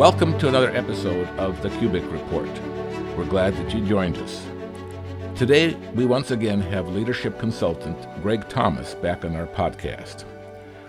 [0.00, 2.48] Welcome to another episode of the Kubik Report.
[3.18, 4.46] We're glad that you joined us.
[5.34, 10.24] Today, we once again have leadership consultant Greg Thomas back on our podcast.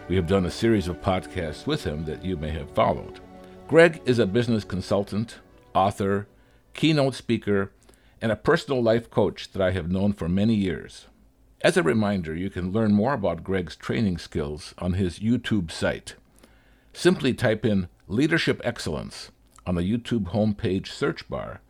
[0.08, 3.20] We have done a series of podcasts with him that you may have followed.
[3.68, 5.40] Greg is a business consultant,
[5.76, 6.30] author,
[6.74, 7.74] keynote speaker,
[8.22, 11.08] and a personal life coach that I have known for many years.
[11.60, 16.16] As a reminder, you can learn more about Greg's training skills on his YouTube site.
[16.94, 19.32] Simply type in Leadership Excellence
[19.66, 21.62] on the YouTube homepage search bar,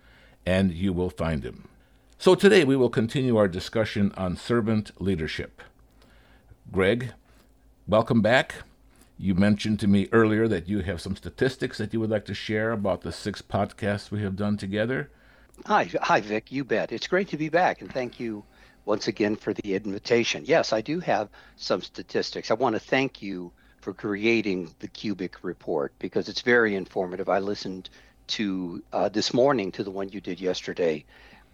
[0.44, 1.68] and you will find him.
[2.18, 5.62] So today we will continue our discussion on servant leadership.
[6.72, 7.14] Greg,
[7.88, 8.56] welcome back.
[9.20, 12.34] You mentioned to me earlier that you have some statistics that you would like to
[12.34, 15.12] share about the six podcasts we have done together.
[15.68, 16.52] Hi, hi, Vic.
[16.52, 16.92] You bet.
[16.92, 18.44] It's great to be back, and thank you
[18.86, 20.44] once again for the invitation.
[20.48, 22.50] Yes, I do have some statistics.
[22.50, 27.30] I want to thank you for creating the Kubik report because it's very informative.
[27.30, 27.90] I listened
[28.28, 31.04] to uh, this morning to the one you did yesterday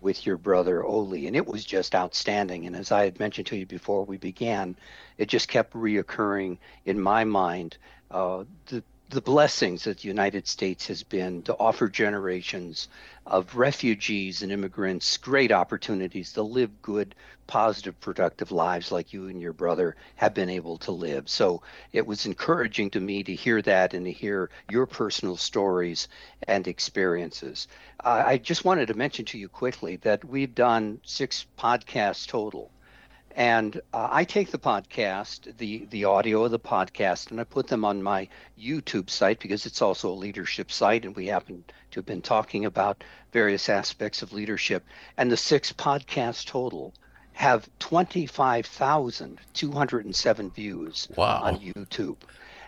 [0.01, 2.67] with your brother Oli, and it was just outstanding.
[2.67, 4.75] And as I had mentioned to you before we began,
[5.17, 7.77] it just kept reoccurring in my mind.
[8.11, 12.89] Uh, the the blessings that the United States has been to offer generations
[13.25, 17.15] of refugees and immigrants great opportunities to live good,
[17.47, 21.29] positive, productive lives like you and your brother have been able to live.
[21.29, 21.61] So
[21.93, 26.09] it was encouraging to me to hear that and to hear your personal stories
[26.45, 27.69] and experiences.
[28.01, 32.71] I just wanted to mention to you quickly that we've done six podcasts total
[33.37, 37.67] and uh, I take the podcast, the the audio of the podcast, and I put
[37.67, 38.27] them on my
[38.59, 42.65] YouTube site because it's also a leadership site, and we happen to have been talking
[42.65, 44.83] about various aspects of leadership.
[45.17, 46.95] And the six podcasts total
[47.33, 51.41] have twenty five thousand two hundred and seven views wow.
[51.43, 52.17] on YouTube.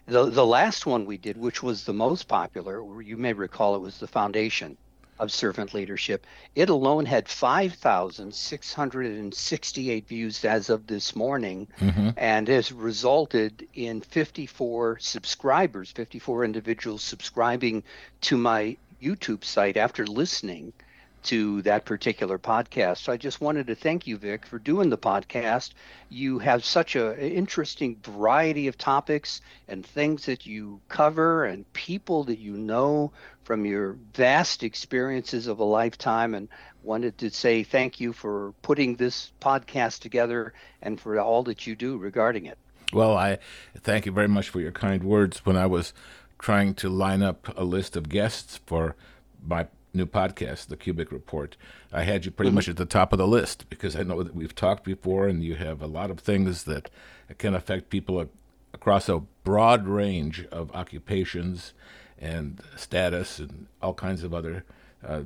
[0.05, 3.81] The the last one we did, which was the most popular, you may recall, it
[3.81, 4.77] was the foundation
[5.19, 6.27] of servant leadership.
[6.55, 12.09] It alone had 5,668 views as of this morning mm-hmm.
[12.17, 17.83] and has resulted in 54 subscribers, 54 individuals subscribing
[18.21, 20.73] to my YouTube site after listening
[21.21, 22.99] to that particular podcast.
[22.99, 25.71] So I just wanted to thank you, Vic, for doing the podcast.
[26.09, 32.23] You have such an interesting variety of topics and things that you cover and people
[32.25, 33.11] that you know
[33.49, 36.47] from your vast experiences of a lifetime and
[36.83, 41.75] wanted to say thank you for putting this podcast together and for all that you
[41.75, 42.59] do regarding it.
[42.93, 43.39] Well, I
[43.75, 45.47] thank you very much for your kind words.
[45.47, 45.93] When I was
[46.37, 48.95] trying to line up a list of guests for
[49.43, 49.65] my
[49.95, 51.57] new podcast, The Kubik Report,
[51.91, 52.55] I had you pretty mm-hmm.
[52.57, 55.43] much at the top of the list because I know that we've talked before and
[55.43, 56.91] you have a lot of things that
[57.39, 58.29] can affect people
[58.75, 61.73] across a broad range of occupations
[62.19, 64.63] and status and all kinds of other
[65.05, 65.21] uh,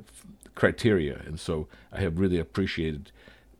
[0.54, 1.20] criteria.
[1.26, 3.10] And so I have really appreciated.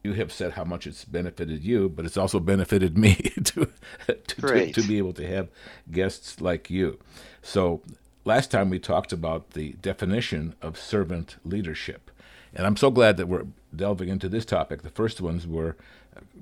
[0.03, 3.69] You have said how much it's benefited you, but it's also benefited me to
[4.06, 5.49] to, to, to be able to have
[5.91, 6.99] guests like you.
[7.43, 7.83] So
[8.25, 12.11] last time we talked about the definition of servant leadership.
[12.55, 14.83] And I'm so glad that we're delving into this topic.
[14.83, 15.77] The first ones were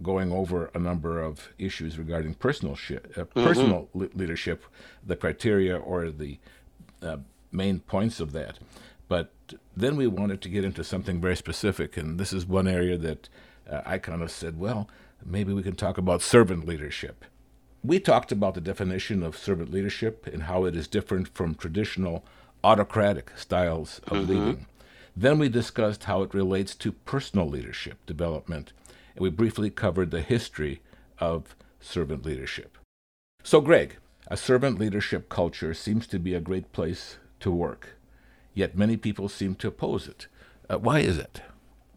[0.02, 3.44] going over a number of issues regarding personal shi- uh, mm-hmm.
[3.44, 4.64] personal le- leadership,
[5.04, 6.38] the criteria or the
[7.02, 7.18] uh,
[7.50, 8.58] main points of that.
[9.08, 9.32] But
[9.76, 13.28] then we wanted to get into something very specific, and this is one area that
[13.70, 14.88] uh, I kind of said, well,
[15.24, 17.24] maybe we can talk about servant leadership.
[17.84, 22.24] We talked about the definition of servant leadership and how it is different from traditional
[22.64, 24.30] autocratic styles of mm-hmm.
[24.30, 24.66] leading.
[25.16, 28.72] Then we discussed how it relates to personal leadership development,
[29.14, 30.80] and we briefly covered the history
[31.18, 32.78] of servant leadership.
[33.42, 33.96] So, Greg,
[34.28, 37.96] a servant leadership culture seems to be a great place to work,
[38.54, 40.26] yet many people seem to oppose it.
[40.70, 41.42] Uh, why is it?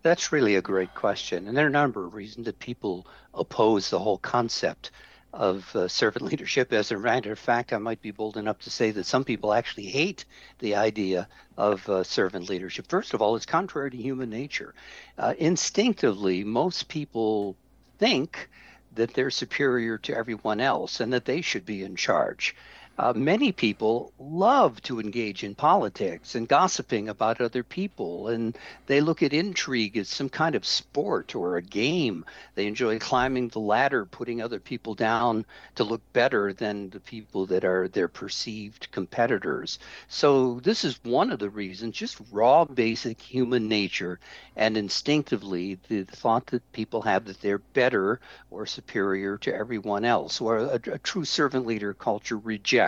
[0.02, 1.47] That's really a great question.
[1.47, 4.91] And there are a number of reasons that people oppose the whole concept
[5.34, 6.74] of uh, servant leadership.
[6.74, 9.53] As a matter of fact, I might be bold enough to say that some people
[9.53, 10.26] actually hate
[10.59, 11.28] the idea
[11.58, 12.88] of uh, servant leadership.
[12.88, 14.73] First of all, it's contrary to human nature.
[15.17, 17.55] Uh, instinctively, most people
[17.97, 18.49] think
[18.96, 22.56] that they're superior to everyone else and that they should be in charge.
[22.97, 29.02] Uh, many people love to engage in politics and gossiping about other people, and they
[29.02, 32.24] look at intrigue as some kind of sport or a game.
[32.56, 35.46] They enjoy climbing the ladder, putting other people down
[35.76, 39.78] to look better than the people that are their perceived competitors.
[40.08, 44.22] So, this is one of the reasons, just raw, basic human nature,
[44.56, 50.40] and instinctively the thought that people have that they're better or superior to everyone else,
[50.40, 52.84] or a, a true servant leader culture rejects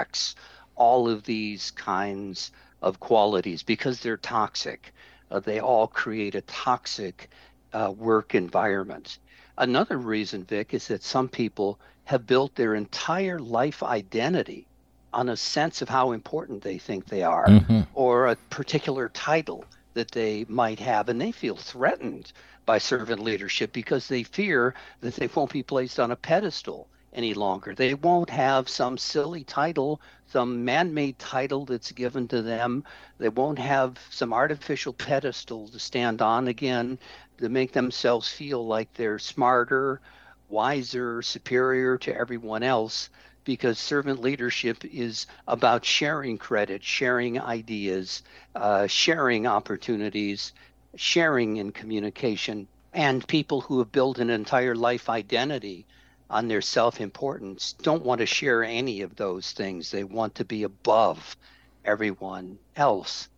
[0.75, 2.51] all of these kinds
[2.81, 4.93] of qualities because they're toxic.
[5.31, 7.29] Uh, they all create a toxic
[7.73, 9.17] uh, work environment.
[9.57, 14.67] Another reason, Vic, is that some people have built their entire life identity
[15.13, 17.81] on a sense of how important they think they are mm-hmm.
[17.93, 22.31] or a particular title that they might have, and they feel threatened
[22.65, 27.33] by servant leadership because they fear that they won't be placed on a pedestal any
[27.33, 27.73] longer.
[27.73, 32.83] They won't have some silly title, some man made title that's given to them.
[33.17, 36.99] They won't have some artificial pedestal to stand on again
[37.39, 39.99] to make themselves feel like they're smarter,
[40.47, 43.09] wiser, superior to everyone else
[43.45, 48.21] because servant leadership is about sharing credit, sharing ideas,
[48.53, 50.53] uh, sharing opportunities,
[50.95, 52.67] sharing in communication.
[52.93, 55.87] And people who have built an entire life identity
[56.29, 59.91] on their self importance don't want to share any of those things.
[59.91, 61.37] They want to be above
[61.85, 63.29] everyone else.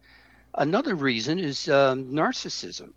[0.53, 2.93] Another reason is um, narcissism.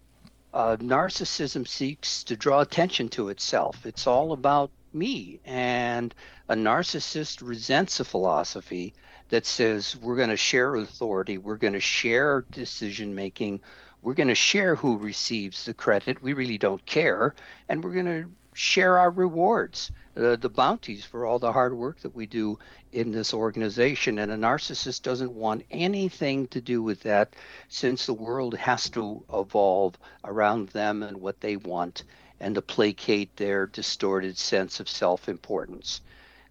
[0.55, 3.87] Uh, narcissism seeks to draw attention to itself.
[3.87, 5.41] It's all about me.
[5.44, 6.15] And
[6.49, 8.95] a narcissist resents a philosophy
[9.29, 13.61] that says we're going to share authority, we're going to share decision making,
[14.03, 16.23] we're going to share who receives the credit.
[16.23, 17.35] We really don't care.
[17.69, 22.00] And we're going to share our rewards, uh, the bounties for all the hard work
[22.00, 22.58] that we do
[22.93, 24.19] in this organization.
[24.19, 27.34] And a narcissist doesn't want anything to do with that
[27.69, 32.04] since the world has to evolve around them and what they want
[32.40, 36.00] and to placate their distorted sense of self importance.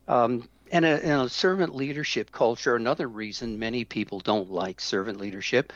[0.07, 5.19] Um, and a, and a, servant leadership culture, another reason many people don't like servant
[5.19, 5.73] leadership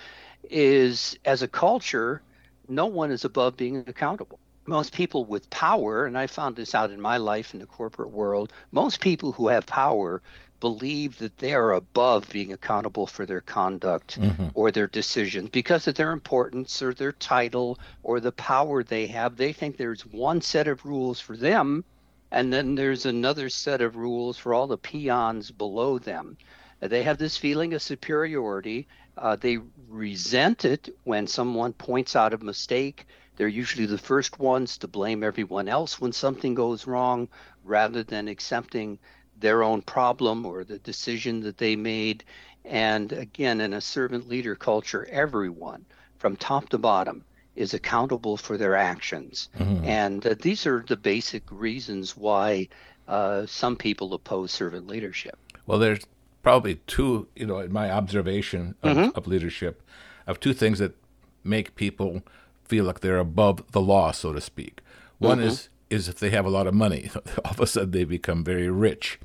[0.49, 2.21] is as a culture,
[2.67, 4.39] no one is above being accountable.
[4.65, 8.11] Most people with power, and I found this out in my life in the corporate
[8.11, 10.21] world, most people who have power
[10.59, 14.47] believe that they are above being accountable for their conduct mm-hmm.
[14.55, 19.35] or their decisions because of their importance or their title or the power they have.
[19.35, 21.83] They think there's one set of rules for them,
[22.31, 26.37] and then there's another set of rules for all the peons below them.
[26.79, 28.87] They have this feeling of superiority.
[29.17, 33.05] Uh, they resent it when someone points out a mistake.
[33.35, 37.27] They're usually the first ones to blame everyone else when something goes wrong
[37.63, 38.99] rather than accepting
[39.39, 42.23] their own problem or the decision that they made.
[42.63, 45.85] And again, in a servant leader culture, everyone
[46.17, 47.23] from top to bottom
[47.55, 49.49] is accountable for their actions.
[49.57, 49.85] Mm-hmm.
[49.85, 52.67] And uh, these are the basic reasons why
[53.07, 55.37] uh, some people oppose servant leadership.
[55.65, 56.05] Well, there's
[56.43, 59.17] probably two, you know, in my observation of, mm-hmm.
[59.17, 59.81] of leadership,
[60.27, 60.95] of two things that
[61.43, 62.23] make people
[62.65, 64.81] feel like they're above the law, so to speak.
[65.19, 65.47] One mm-hmm.
[65.47, 67.11] is is if they have a lot of money,
[67.45, 69.19] all of a sudden they become very rich.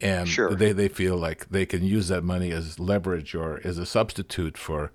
[0.00, 0.54] And sure.
[0.54, 4.56] they, they feel like they can use that money as leverage or as a substitute
[4.56, 4.92] for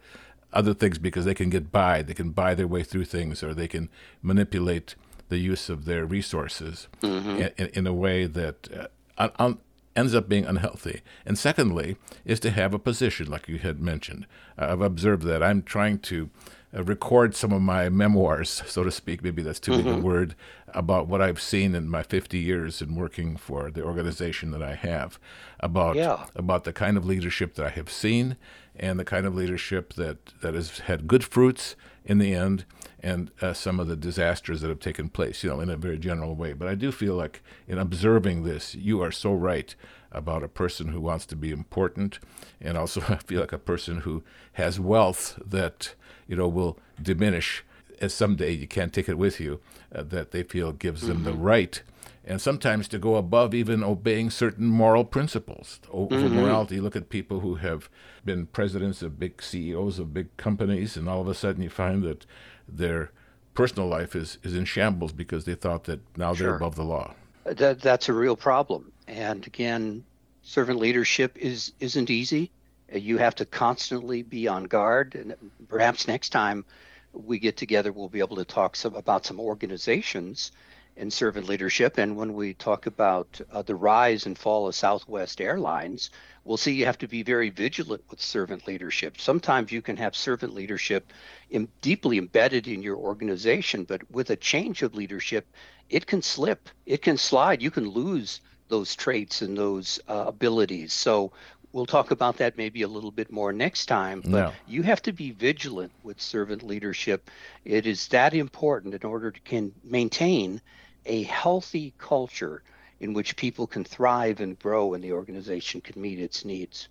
[0.54, 2.02] other things because they can get by.
[2.02, 3.90] They can buy their way through things or they can
[4.22, 4.96] manipulate
[5.30, 7.42] the use of their resources mm-hmm.
[7.58, 9.58] in, in, a way that uh, un-
[9.96, 11.02] ends up being unhealthy.
[11.26, 14.28] And secondly, is to have a position, like you had mentioned.
[14.58, 15.42] Uh, I've observed that.
[15.42, 16.30] I'm trying to
[16.76, 19.24] uh, record some of my memoirs, so to speak.
[19.24, 19.84] Maybe that's too mm-hmm.
[19.84, 20.06] big a mm-hmm.
[20.06, 20.36] word
[20.70, 24.76] about what I've seen in my 50 years in working for the organization that I
[24.76, 25.20] have,
[25.60, 26.26] about yeah.
[26.36, 28.38] about the kind of leadership that I have seen,
[28.76, 31.76] and the kind of leadership that that has had good fruits
[32.06, 32.66] in the end,
[33.02, 35.44] and uh, some of the disasters that have taken place.
[35.44, 36.54] You know, in a very general way.
[36.54, 39.76] But I do feel like in observing this, you are so right
[40.12, 42.20] about a person who wants to be important,
[42.60, 45.96] and also I feel like a person who has wealth that
[46.28, 47.64] you know, will diminish
[48.02, 49.60] as someday you can't take it with you,
[49.94, 51.10] uh, that they feel gives mm-hmm.
[51.10, 51.42] them the mm-hmm.
[51.42, 51.82] right.
[52.26, 55.80] And sometimes to go above even obeying certain moral principles.
[55.92, 56.36] Over mm-hmm.
[56.36, 57.90] morality, look at people who have
[58.24, 62.04] been presidents of big CEOs of big companies, and all of a sudden you find
[62.04, 62.26] that
[62.68, 63.12] their
[63.54, 66.48] personal life is, is in shambles because they thought that now sure.
[66.48, 67.14] they're above the law.
[67.44, 68.92] That, that's a real problem.
[69.08, 70.06] And again,
[70.44, 72.52] servant leadership is isn't easy.
[72.92, 75.16] You have to constantly be on guard.
[75.16, 75.36] And
[75.68, 76.66] perhaps next time
[77.14, 80.52] we get together, we'll be able to talk some, about some organizations
[80.96, 81.98] in servant leadership.
[81.98, 86.12] And when we talk about uh, the rise and fall of Southwest Airlines,
[86.44, 89.20] we'll see you have to be very vigilant with servant leadership.
[89.20, 91.12] Sometimes you can have servant leadership
[91.50, 95.48] in, deeply embedded in your organization, but with a change of leadership,
[95.90, 100.94] it can slip, it can slide, you can lose those traits and those uh, abilities.
[100.94, 101.32] So
[101.74, 104.54] we'll talk about that maybe a little bit more next time but no.
[104.68, 107.30] you have to be vigilant with servant leadership
[107.66, 110.62] it is that important in order to can maintain
[111.06, 112.64] a healthy culture
[113.02, 116.88] in which people can thrive and grow and the organization can meet its needs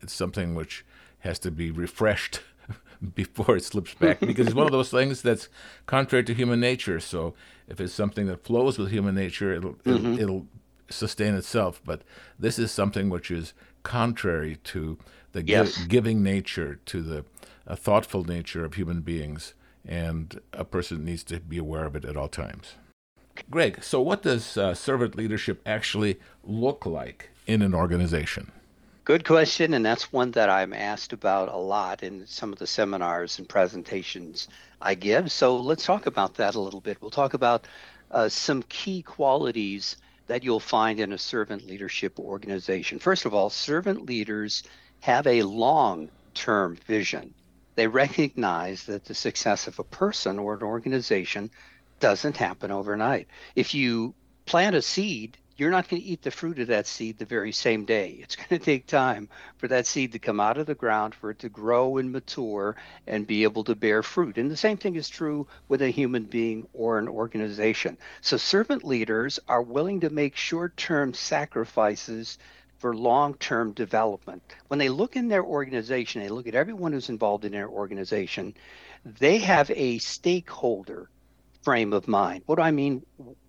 [0.00, 0.84] it's something which
[1.20, 2.40] has to be refreshed
[3.14, 5.48] before it slips back because it's one of those things that's
[5.86, 7.00] contrary to human nature.
[7.00, 7.34] So
[7.68, 9.90] if it's something that flows with human nature, it'll mm-hmm.
[9.90, 10.46] it'll, it'll,
[10.92, 11.80] sustain itself.
[11.84, 12.02] But
[12.36, 14.98] this is something which is contrary to
[15.32, 15.76] the yes.
[15.76, 17.24] gi- giving nature, to the
[17.66, 19.54] uh, thoughtful nature of human beings,
[19.86, 22.74] and a person needs to be aware of it at all times.
[23.50, 28.52] Greg, so what does uh, servant leadership actually look like in an organization?
[29.04, 32.66] Good question, and that's one that I'm asked about a lot in some of the
[32.66, 34.46] seminars and presentations
[34.80, 35.32] I give.
[35.32, 36.98] So let's talk about that a little bit.
[37.00, 37.66] We'll talk about
[38.10, 39.96] uh, some key qualities
[40.30, 43.00] that you'll find in a servant leadership organization.
[43.00, 44.62] First of all, servant leaders
[45.00, 47.34] have a long term vision.
[47.74, 51.50] They recognize that the success of a person or an organization
[51.98, 53.26] doesn't happen overnight.
[53.56, 54.14] If you
[54.46, 57.52] plant a seed you're not going to eat the fruit of that seed the very
[57.52, 58.18] same day.
[58.22, 61.30] It's going to take time for that seed to come out of the ground, for
[61.30, 62.76] it to grow and mature
[63.06, 64.38] and be able to bear fruit.
[64.38, 67.98] And the same thing is true with a human being or an organization.
[68.22, 72.38] So, servant leaders are willing to make short term sacrifices
[72.78, 74.42] for long term development.
[74.68, 78.54] When they look in their organization, they look at everyone who's involved in their organization,
[79.04, 81.10] they have a stakeholder
[81.62, 82.44] frame of mind.
[82.46, 83.04] What do I mean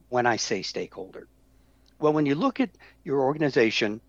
[0.09, 1.29] when I say stakeholder?
[2.01, 2.71] Well, when you look at
[3.03, 4.01] your organization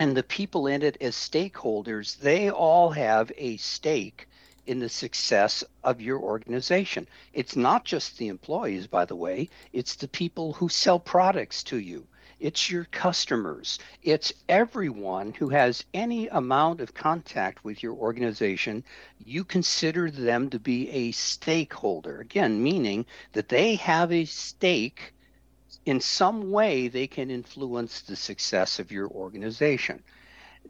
[0.00, 4.28] and the people in it as stakeholders, they all have a stake
[4.66, 7.06] in the success of your organization.
[7.32, 11.78] It's not just the employees, by the way, it's the people who sell products to
[11.78, 12.08] you.
[12.40, 13.78] It's your customers.
[14.02, 18.82] It's everyone who has any amount of contact with your organization.
[19.24, 22.20] You consider them to be a stakeholder.
[22.20, 25.14] Again, meaning that they have a stake
[25.86, 30.02] in some way they can influence the success of your organization.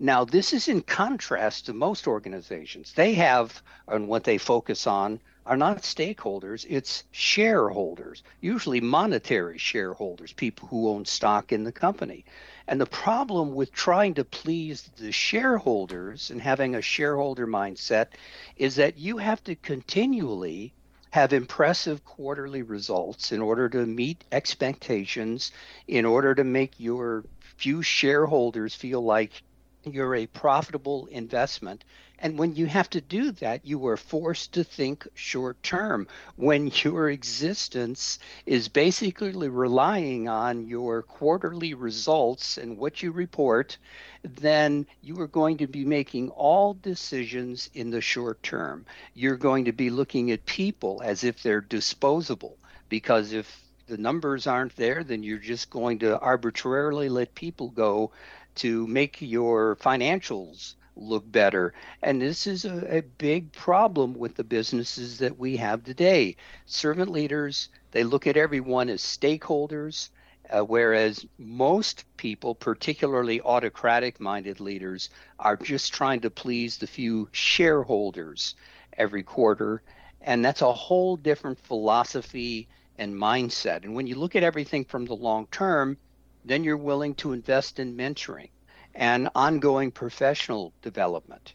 [0.01, 2.93] Now, this is in contrast to most organizations.
[2.93, 10.33] They have, and what they focus on, are not stakeholders, it's shareholders, usually monetary shareholders,
[10.33, 12.25] people who own stock in the company.
[12.69, 18.09] And the problem with trying to please the shareholders and having a shareholder mindset
[18.57, 20.75] is that you have to continually
[21.11, 25.53] have impressive quarterly results in order to meet expectations,
[25.87, 27.25] in order to make your
[27.57, 29.43] few shareholders feel like
[29.85, 31.85] you're a profitable investment.
[32.21, 36.09] And when you have to do that, you are forced to think short term.
[36.35, 43.79] When your existence is basically relying on your quarterly results and what you report,
[44.25, 48.85] then you are going to be making all decisions in the short term.
[49.15, 52.59] You're going to be looking at people as if they're disposable,
[52.89, 58.11] because if the numbers aren't there, then you're just going to arbitrarily let people go
[58.57, 61.73] to make your financials look better.
[62.03, 66.37] And this is a, a, big problem with the businesses that we have today.
[66.67, 70.11] Servant leaders, they look at everyone as stakeholders,
[70.51, 77.29] uh, whereas most people, particularly autocratic minded leaders, are just trying to please the few
[77.33, 78.55] shareholders
[78.95, 79.83] every quarter.
[80.21, 83.85] And that's a whole different philosophy and mindset.
[83.85, 85.97] And when you look at everything from the long term,
[86.45, 88.49] then you're willing to invest in mentoring
[88.99, 91.55] and ongoing professional development.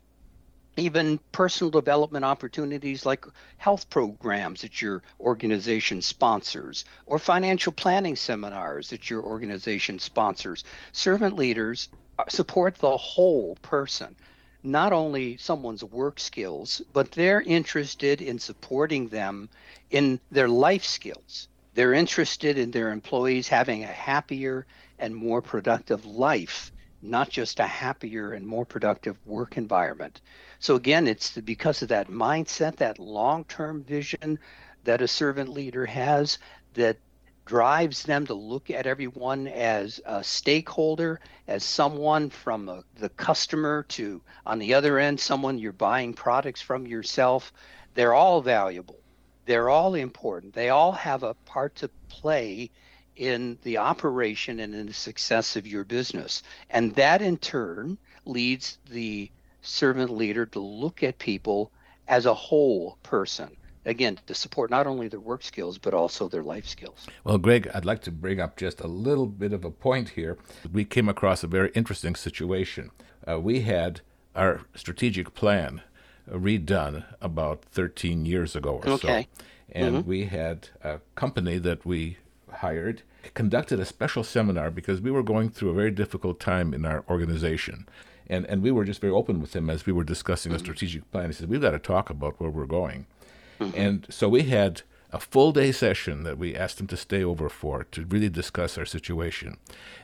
[0.77, 3.25] Even personal development opportunities like
[3.57, 10.63] health programs that your organization sponsors, or financial planning seminars that your organization sponsors.
[10.93, 11.89] Servant leaders
[12.29, 14.15] support the whole person,
[14.63, 19.49] not only someone's work skills, but they're interested in supporting them
[19.91, 21.49] in their life skills.
[21.73, 24.65] They're interested in their employees having a happier
[24.97, 26.71] and more productive life,
[27.03, 30.21] not just a happier and more productive work environment.
[30.59, 34.39] So, again, it's because of that mindset, that long term vision
[34.85, 36.39] that a servant leader has
[36.73, 36.97] that
[37.45, 43.83] drives them to look at everyone as a stakeholder, as someone from a, the customer
[43.89, 47.51] to, on the other end, someone you're buying products from yourself.
[47.95, 48.99] They're all valuable.
[49.45, 50.53] They're all important.
[50.53, 52.71] They all have a part to play
[53.15, 56.43] in the operation and in the success of your business.
[56.69, 59.29] And that in turn leads the
[59.61, 61.71] servant leader to look at people
[62.07, 63.55] as a whole person.
[63.85, 67.05] Again, to support not only their work skills, but also their life skills.
[67.25, 70.37] Well, Greg, I'd like to bring up just a little bit of a point here.
[70.71, 72.91] We came across a very interesting situation.
[73.27, 73.99] Uh, we had
[74.35, 75.81] our strategic plan
[76.31, 79.27] redone about 13 years ago or okay.
[79.35, 79.43] so.
[79.73, 80.09] And mm-hmm.
[80.09, 82.17] we had a company that we
[82.63, 83.03] hired
[83.33, 87.03] conducted a special seminar because we were going through a very difficult time in our
[87.09, 87.87] organization.
[88.27, 90.57] And, and we were just very open with him as we were discussing mm-hmm.
[90.57, 91.27] a strategic plan.
[91.27, 93.05] He said, We've got to talk about where we're going.
[93.59, 93.77] Mm-hmm.
[93.79, 97.49] And so we had a full day session that we asked him to stay over
[97.49, 99.57] for to really discuss our situation.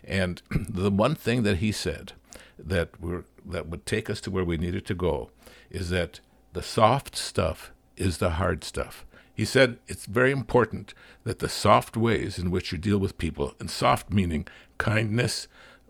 [0.04, 2.14] And the one thing that he said
[2.58, 5.32] that were that would take us to where we needed to go
[5.72, 6.20] is that
[6.54, 9.06] the soft stuff is the hard stuff.
[9.40, 10.94] He said it's very important
[11.24, 14.46] that the soft ways in which you deal with people, and soft meaning
[14.78, 15.48] kindness,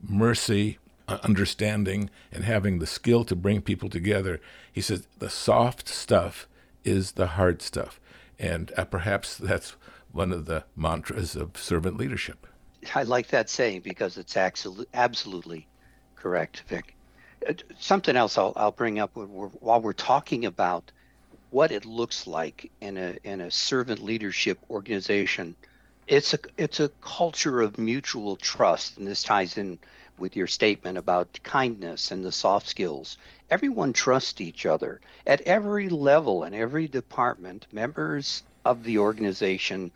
[0.08, 0.78] mercy,
[1.08, 4.40] uh, understanding, and having the skill to bring people together.
[4.72, 6.48] He says the soft stuff
[6.84, 8.00] is the hard stuff.
[8.38, 9.76] And uh, perhaps that's
[10.12, 12.46] one of the mantras of servant leadership.
[12.94, 15.68] I like that saying because it's absolutely
[16.16, 16.96] correct, Vic.
[17.50, 20.92] Uh, something else I'll, I'll bring up while we're talking about
[21.52, 25.56] what it looks like in a in a servant leadership organization.
[26.08, 29.80] It's a it's a culture of mutual trust, and this ties in
[30.18, 33.18] with your statement about kindness and the soft skills.
[33.50, 37.66] Everyone trusts each other at every level and every department.
[37.72, 39.92] Members of the organization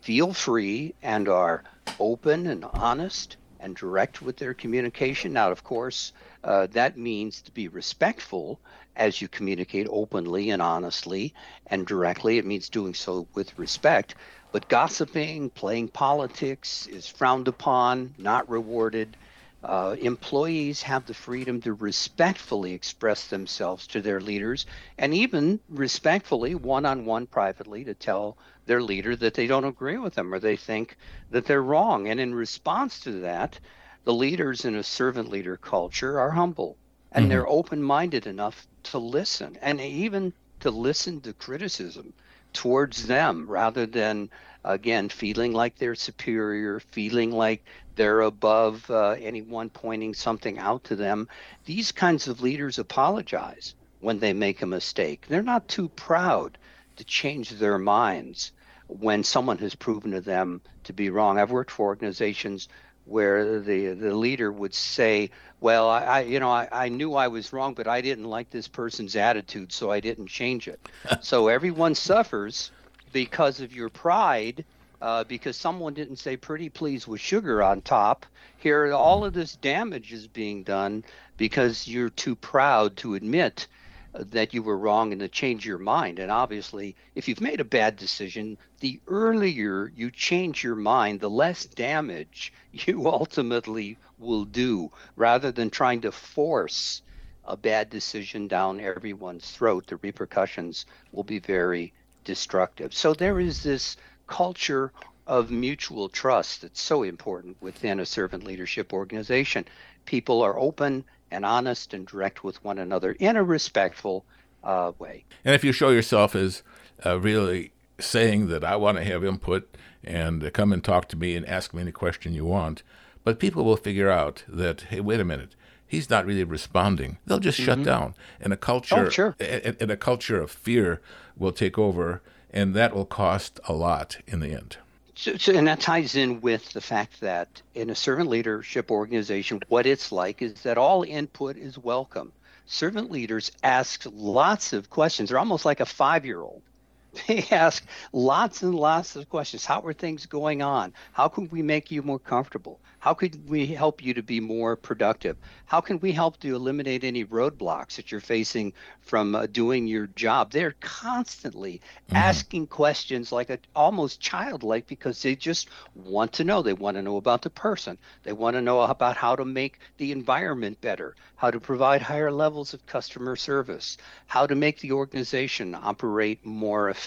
[0.00, 1.64] feel free and are
[1.98, 5.32] open and honest and direct with their communication.
[5.32, 6.12] Now, of course,
[6.44, 8.60] uh, that means to be respectful
[8.98, 11.32] as you communicate openly and honestly
[11.68, 12.36] and directly.
[12.36, 14.16] It means doing so with respect.
[14.50, 19.16] But gossiping, playing politics is frowned upon, not rewarded.
[19.62, 24.66] Uh, employees have the freedom to respectfully express themselves to their leaders
[24.98, 28.36] and even respectfully, one on one, privately, to tell
[28.66, 30.96] their leader that they don't agree with them or they think
[31.30, 32.08] that they're wrong.
[32.08, 33.58] And in response to that,
[34.04, 36.76] the leaders in a servant leader culture are humble
[37.18, 37.30] and mm-hmm.
[37.30, 42.12] they're open minded enough to listen and even to listen to criticism
[42.52, 44.30] towards them rather than
[44.62, 47.64] again feeling like they're superior feeling like
[47.96, 51.28] they're above uh, anyone pointing something out to them.
[51.64, 55.26] These kinds of leaders apologize when they make a mistake.
[55.28, 56.56] They're not too proud
[56.98, 58.52] to change their minds
[58.86, 61.36] when someone has proven to them to be wrong.
[61.36, 62.68] I've worked for organizations
[63.08, 67.28] where the the leader would say, "Well, I, I you know I, I knew I
[67.28, 70.80] was wrong, but I didn't like this person's attitude, so I didn't change it."
[71.20, 72.70] so everyone suffers
[73.12, 74.64] because of your pride,
[75.00, 78.26] uh, because someone didn't say "pretty please" with sugar on top.
[78.58, 81.04] Here, all of this damage is being done
[81.36, 83.66] because you're too proud to admit
[84.14, 86.18] that you were wrong and to change your mind.
[86.18, 91.30] And obviously, if you've made a bad decision, the earlier you change your mind, the
[91.30, 97.02] less damage you ultimately will do rather than trying to force
[97.44, 99.86] a bad decision down everyone's throat.
[99.86, 101.92] The repercussions will be very
[102.24, 102.92] destructive.
[102.92, 104.92] So there is this culture
[105.26, 109.64] of mutual trust that's so important within a servant leadership organization.
[110.04, 114.24] People are open and honest and direct with one another in a respectful
[114.64, 115.24] uh, way.
[115.44, 116.62] And if you show yourself as
[117.04, 121.36] uh, really saying that I want to have input and come and talk to me
[121.36, 122.82] and ask me any question you want,
[123.24, 125.54] but people will figure out that, hey, wait a minute,
[125.86, 127.18] he's not really responding.
[127.26, 127.66] They'll just mm-hmm.
[127.66, 129.36] shut down, and a culture, oh, sure.
[129.40, 131.00] and, and a culture of fear
[131.36, 134.78] will take over, and that will cost a lot in the end.
[135.20, 139.58] So, so, and that ties in with the fact that in a servant leadership organization,
[139.66, 142.32] what it's like is that all input is welcome.
[142.66, 145.28] Servant leaders ask lots of questions.
[145.28, 146.62] They're almost like a five year old.
[147.26, 149.64] They ask lots and lots of questions.
[149.64, 150.92] How are things going on?
[151.12, 152.80] How can we make you more comfortable?
[153.00, 155.36] How could we help you to be more productive?
[155.66, 160.08] How can we help to eliminate any roadblocks that you're facing from uh, doing your
[160.08, 160.50] job?
[160.50, 161.74] They're constantly
[162.08, 162.16] mm-hmm.
[162.16, 166.60] asking questions like a, almost childlike because they just want to know.
[166.60, 167.98] They want to know about the person.
[168.24, 172.32] They want to know about how to make the environment better, how to provide higher
[172.32, 176.97] levels of customer service, how to make the organization operate more effectively.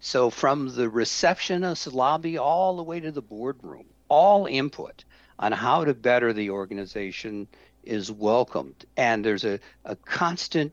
[0.00, 5.04] So, from the receptionist lobby all the way to the boardroom, all input
[5.38, 7.48] on how to better the organization
[7.82, 8.84] is welcomed.
[8.96, 10.72] And there's a, a constant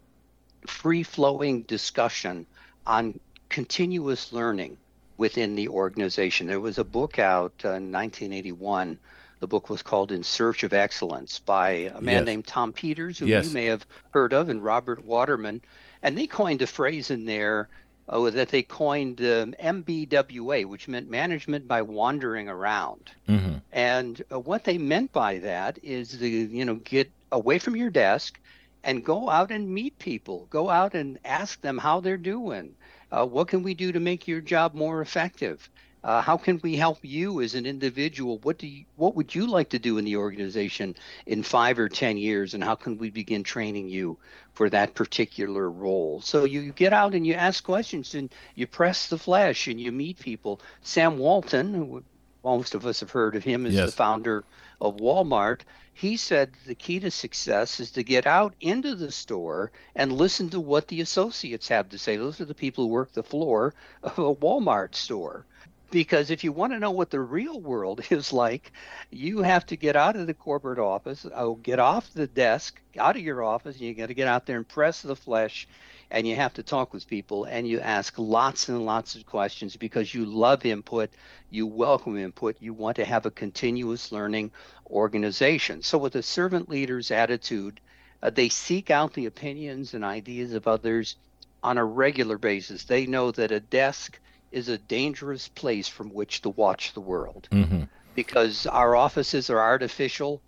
[0.68, 2.46] free flowing discussion
[2.86, 4.78] on continuous learning
[5.18, 6.48] within the organization.
[6.48, 8.98] There was a book out uh, in 1981.
[9.40, 12.26] The book was called In Search of Excellence by a man yes.
[12.26, 13.48] named Tom Peters, who yes.
[13.48, 15.62] you may have heard of, and Robert Waterman.
[16.04, 17.70] And they coined a phrase in there
[18.12, 23.12] uh, that they coined um, MBWA, which meant management by wandering around.
[23.28, 23.56] Mm-hmm.
[23.72, 27.90] And uh, what they meant by that is the you know get away from your
[27.90, 28.40] desk
[28.84, 30.48] and go out and meet people.
[30.50, 32.76] Go out and ask them how they're doing.
[33.12, 35.70] Uh, what can we do to make your job more effective?
[36.04, 38.40] Uh, how can we help you as an individual?
[38.40, 40.96] What do you, what would you like to do in the organization
[41.28, 44.18] in five or ten years, and how can we begin training you
[44.54, 46.20] for that particular role?
[46.22, 49.80] So you, you get out and you ask questions, and you press the flesh, and
[49.80, 50.60] you meet people.
[50.82, 52.04] Sam Walton, who
[52.44, 53.92] most of us have heard of him as Yes.
[53.92, 54.44] the founder
[54.80, 55.62] of Walmart.
[55.94, 60.50] He said the key to success is to get out into the store and listen
[60.50, 62.18] to what the associates have to say.
[62.18, 65.46] Those are the people who work the floor of a Walmart store.
[65.92, 68.72] Because if you want to know what the real world is like,
[69.12, 73.18] you have to get out of the corporate office, oh, get off the desk, out
[73.18, 75.68] of your office, you got to get out there and press the flesh
[76.12, 79.78] and you have to talk with people and you ask lots and lots of questions
[79.78, 81.10] because you love input,
[81.50, 84.52] you welcome input, you want to have a continuous learning
[84.90, 85.82] organization.
[85.82, 87.80] So, with a servant leader's attitude,
[88.22, 91.16] uh, they seek out the opinions and ideas of others
[91.64, 92.84] on a regular basis.
[92.84, 94.20] They know that a desk
[94.52, 97.84] is a dangerous place from which to watch the world hmm
[98.16, 100.42] because our offices are artificial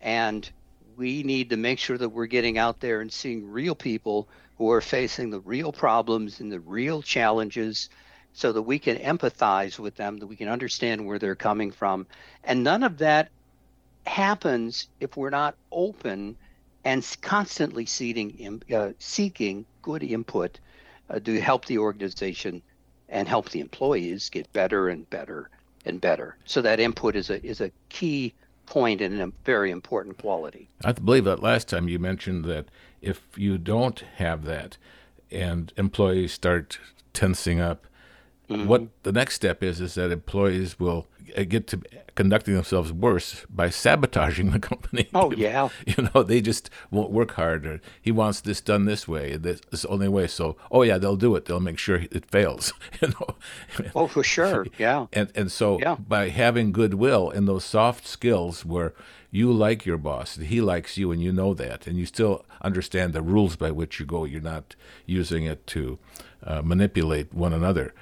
[0.00, 0.50] and
[0.96, 4.70] we need to make sure that we're getting out there and seeing real people who
[4.70, 7.88] are facing the real problems and the real challenges
[8.32, 12.06] so that we can empathize with them, that we can understand where they're coming from.
[12.44, 13.30] And none of that
[14.06, 16.36] happens if we're not open
[16.84, 20.58] and constantly seeking, uh, seeking good input
[21.10, 22.62] uh, to help the organization
[23.08, 25.48] and help the employees get better and better
[25.84, 26.36] and better.
[26.44, 28.34] So that input is a is a key
[28.66, 30.68] point and a very important quality.
[30.84, 32.66] I believe that last time you mentioned that
[33.00, 34.76] if you don't have that
[35.30, 36.78] and employees start
[37.14, 37.86] tensing up,
[38.48, 38.66] Mm-hmm.
[38.66, 41.06] what the next step is is that employees will
[41.48, 41.80] get to
[42.14, 45.08] conducting themselves worse by sabotaging the company.
[45.14, 47.66] Oh yeah, You know, they just won't work hard.
[47.66, 49.36] Or he wants this done this way.
[49.36, 50.26] This is the only way.
[50.26, 51.44] So, oh yeah, they'll do it.
[51.44, 52.72] They'll make sure it fails.
[53.02, 53.36] You know,
[53.94, 55.06] oh for sure, yeah.
[55.12, 55.96] and and so Yeah.
[55.96, 58.94] by having goodwill and those soft skills where
[59.30, 62.44] you like your boss, and he likes you, and you know that, and you still
[62.62, 64.24] understand the rules by which you go.
[64.24, 65.98] You're not using it to
[66.42, 67.92] uh, manipulate one another,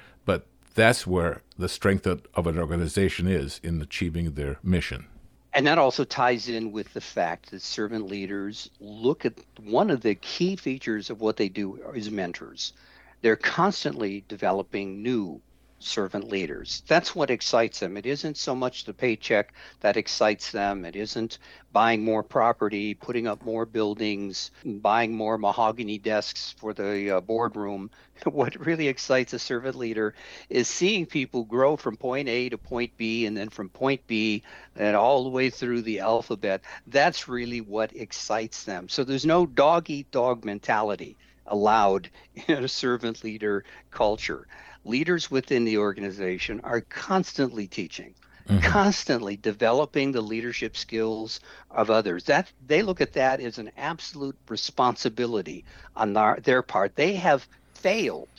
[0.77, 5.07] that's where the strength of, an organization is in achieving their mission.
[5.51, 10.01] And that also ties in with the fact that servant leaders look at one of
[10.01, 12.73] the key features of what they do is mentors.
[13.21, 15.41] They're constantly developing new
[15.79, 16.83] servant leaders.
[16.87, 17.97] That's what excites them.
[17.97, 20.85] It isn't so much the paycheck that excites them.
[20.85, 21.37] It isn't
[21.71, 27.91] buying more property, putting up more buildings, buying more mahogany desks for the uh, boardroom.
[28.25, 30.13] What really excites a servant leader
[30.49, 34.43] is seeing people grow from point A to point B and then from point B
[34.75, 36.61] and all the way through the alphabet.
[36.87, 38.89] That's really what excites them.
[38.89, 42.09] So there's no dog eat dog mentality allowed
[42.47, 44.47] in a servant leader culture.
[44.85, 48.13] Leaders within the organization are constantly teaching,
[48.47, 48.59] mm-hmm.
[48.59, 51.39] constantly developing the leadership skills
[51.71, 52.25] of others.
[52.25, 56.95] That they look at that as an absolute responsibility on their, their part.
[56.95, 57.47] They have
[57.77, 58.29] failed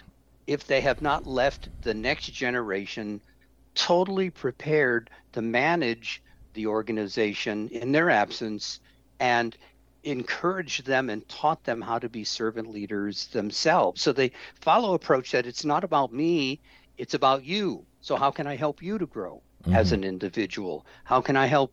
[0.47, 3.21] if they have not left the next generation
[3.75, 6.23] totally prepared to manage
[6.55, 8.81] the organization in their absence
[9.21, 9.57] and
[10.05, 14.01] encouraged them and taught them how to be servant leaders themselves.
[14.01, 16.61] So they follow approach that it's not about me,
[16.97, 17.85] it's about you.
[18.01, 20.09] So how can I help you to grow as an mm-hmm.
[20.09, 20.87] individual?
[21.05, 21.73] How can I help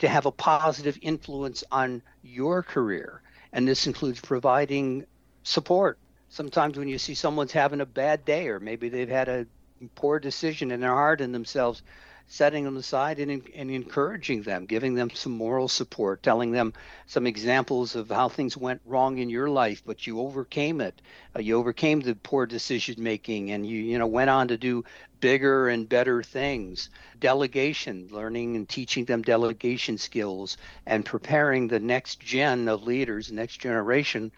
[0.00, 3.22] to have a positive influence on your career?
[3.52, 5.06] And this includes providing
[5.42, 5.98] support.
[6.28, 9.46] Sometimes when you see someone's having a bad day or maybe they've had a
[9.94, 11.82] poor decision in their heart and themselves,
[12.28, 16.72] setting them aside and, and encouraging them, giving them some moral support, telling them
[17.06, 21.00] some examples of how things went wrong in your life, but you overcame it.
[21.36, 24.84] Uh, you overcame the poor decision making, and you you know went on to do
[25.20, 26.90] bigger and better things.
[27.20, 33.58] Delegation, learning and teaching them delegation skills, and preparing the next gen of leaders, next
[33.58, 34.32] generation,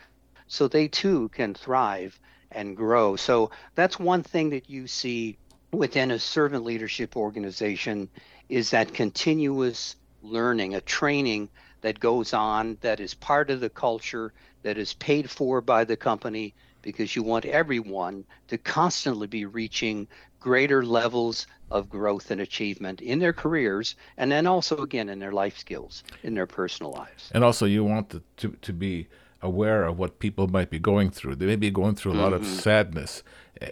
[0.49, 2.19] so they too can thrive
[2.51, 3.17] and grow.
[3.17, 5.39] So that's one thing that you see
[5.73, 8.09] within a servant leadership organization
[8.49, 11.51] is that continuous learning, a training
[11.83, 14.33] that goes on that is part of the culture,
[14.63, 20.09] that is paid for by the company, because you want everyone to constantly be reaching
[20.41, 25.33] greater levels of growth and achievement in their careers, and then also, again, in their
[25.33, 27.31] life skills, in their personal lives.
[27.35, 29.09] And also, you want to, to, to be
[29.41, 31.37] aware of what people might be going through.
[31.37, 32.55] They may be going through a lot of mm-hmm.
[32.55, 33.23] sadness,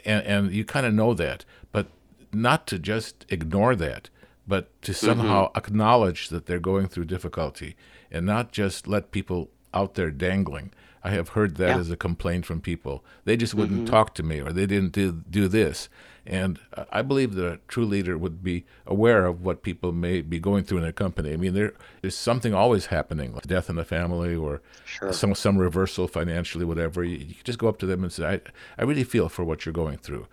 [0.04, 1.88] and, and you kind of know that, but
[2.32, 4.10] not to just ignore that,
[4.46, 5.58] but to somehow mm-hmm.
[5.58, 7.76] acknowledge that they're going through difficulty
[8.10, 10.72] and not just let people out there dangling.
[11.02, 11.78] I have heard that Yeah.
[11.78, 13.04] as a complaint from people.
[13.24, 13.94] They just wouldn't mm-hmm.
[13.94, 15.88] talk to me or they didn't do, do this.
[16.26, 16.58] And
[16.90, 20.64] I believe that a true leader would be aware of what people may be going
[20.64, 21.32] through in their company.
[21.32, 25.12] I mean, there is something always happening, like death in the family or sure.
[25.12, 27.04] some some reversal financially, whatever.
[27.04, 28.40] You, you just go up to them and say, I,
[28.78, 30.26] I really feel for what you're going through.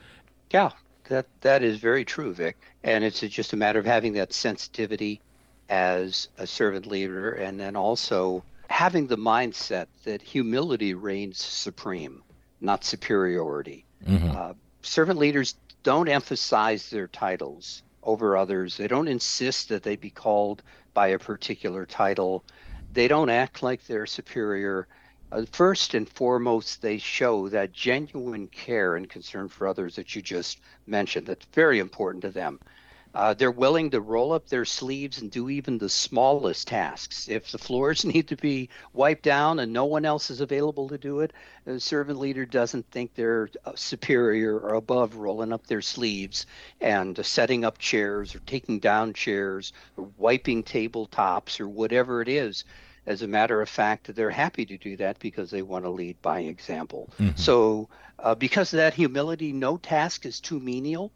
[0.52, 0.72] Yeah,
[1.10, 2.58] that that is very true, Vic.
[2.84, 5.22] And it's just a matter of having that sensitivity
[5.70, 12.24] as a servant leader, and then also having the mindset that humility reigns supreme,
[12.62, 13.86] not superiority.
[14.08, 14.36] Mm-hmm.
[14.36, 18.78] Uh, servant leaders don't emphasize their titles over others.
[18.78, 22.44] They don't insist that they be called by a particular title.
[22.94, 24.88] They don't act like they're superior.
[25.32, 30.22] Uh, first and foremost, they show that genuine care and concern for others that you
[30.22, 31.28] just mentioned.
[31.28, 32.60] That's very important to them.
[33.16, 37.30] Uh, they're willing to roll up their sleeves and do even the smallest tasks.
[37.30, 40.98] If the floors need to be wiped down and no one else is available to
[40.98, 41.32] do it,
[41.66, 46.46] the servant leader doesn't think they're uh, superior or above rolling up their sleeves
[46.82, 52.64] and setting up chairs or taking down chairs or wiping tabletops or whatever it is
[53.06, 56.22] as a matter of fact, they're happy to do that because they want to lead
[56.22, 57.10] by example.
[57.20, 57.36] Mm-hmm.
[57.36, 61.12] So, uh, because of that humility, no task is too menial.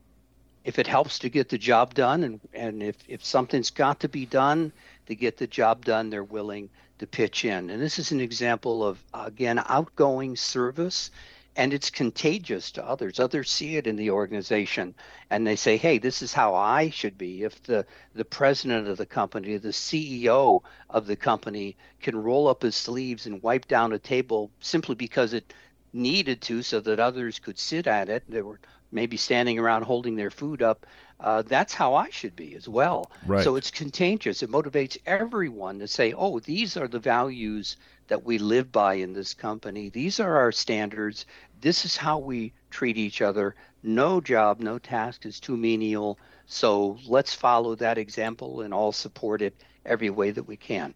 [0.68, 4.10] If it helps to get the job done, and, and if, if something's got to
[4.10, 4.74] be done
[5.06, 7.70] to get the job done, they're willing to pitch in.
[7.70, 11.10] And this is an example of, again, outgoing service
[11.56, 13.18] and it's contagious to others.
[13.18, 14.94] Others see it in the organization
[15.30, 18.98] and they say, "Hey, this is how I should be." If the the president of
[18.98, 23.94] the company, the CEO of the company can roll up his sleeves and wipe down
[23.94, 25.54] a table simply because it
[25.94, 28.60] needed to so that others could sit at it, they were
[28.92, 30.86] maybe standing around holding their food up.
[31.20, 33.12] Uh, that's how I should be as well.
[33.26, 33.44] Right.
[33.44, 34.44] So it's contagious.
[34.44, 39.14] It motivates everyone to say, "Oh, these are the values that we live by in
[39.14, 39.90] this company.
[39.90, 41.26] These are our standards.
[41.62, 43.56] This is how we treat each other.
[43.84, 46.18] No job, no task is too menial.
[46.46, 50.94] So let's follow that example and all support it every way that we can.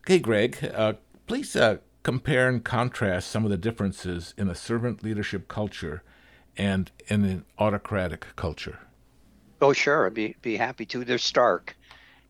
[0.00, 0.94] Okay, Greg, uh,
[1.26, 6.02] please uh, compare and contrast some of the differences in a servant leadership culture
[6.56, 8.78] and in an autocratic culture.
[9.60, 10.06] Oh, sure.
[10.06, 11.04] I'd be, be happy to.
[11.04, 11.76] They're stark.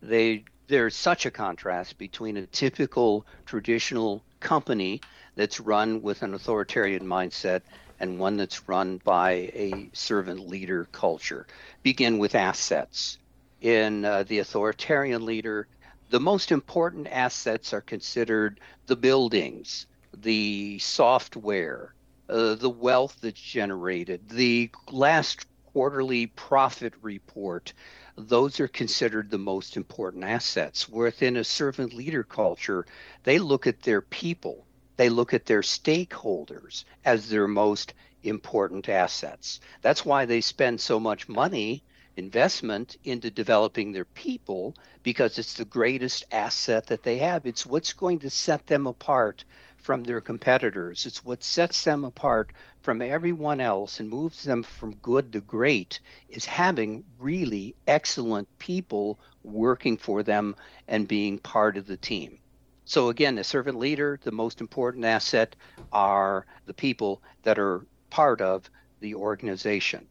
[0.03, 5.01] They there's such a contrast between a typical traditional company
[5.37, 7.63] that's run with an authoritarian mindset
[8.01, 11.47] and one that's run by a servant leader culture.
[11.83, 13.19] Begin with assets.
[13.61, 15.67] In uh, the authoritarian leader,
[16.11, 21.94] the most important assets are considered the buildings, the software,
[22.29, 27.73] uh, the wealth that's generated, the last quarterly profit report,
[28.17, 30.89] those are considered the most important assets.
[30.89, 32.87] Within a servant leader culture,
[33.25, 34.65] they look at their people,
[34.97, 39.61] they look at their stakeholders as their most important assets.
[39.83, 41.83] That's why they spend so much money
[42.17, 47.45] investment into developing their people because it's the greatest asset that they have.
[47.47, 49.45] It's what's going to set them apart
[49.85, 51.05] from their competitors.
[51.05, 56.01] It's what sets them apart from everyone else and moves them from good to great
[56.31, 60.57] is having really excellent people working for them
[60.89, 62.39] and being part of the team.
[62.87, 65.55] So again, the servant leader, the most important asset
[65.93, 68.71] are the people that are part of
[69.01, 70.07] the organization.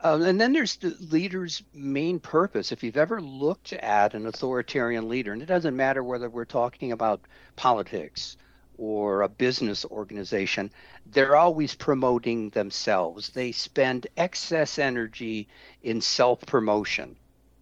[0.00, 2.70] Um, and then there's the leader's main purpose.
[2.70, 6.92] If you've ever looked at an authoritarian leader, and it doesn't matter whether we're talking
[6.92, 7.20] about
[7.56, 8.36] politics
[8.78, 10.70] or a business organization,
[11.06, 13.30] they're always promoting themselves.
[13.30, 15.48] They spend excess energy
[15.82, 17.16] in self promotion.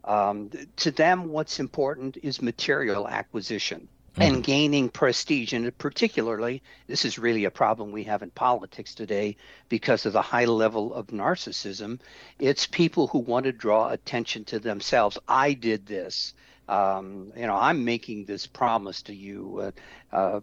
[0.05, 4.27] Um, to them, what's important is material acquisition mm.
[4.27, 5.53] and gaining prestige.
[5.53, 9.37] And particularly, this is really a problem we have in politics today
[9.69, 11.99] because of the high level of narcissism.
[12.39, 15.19] It's people who want to draw attention to themselves.
[15.27, 16.35] I did this.
[16.69, 19.73] Um, you know, I'm making this promise to you.
[20.13, 20.41] Uh, uh,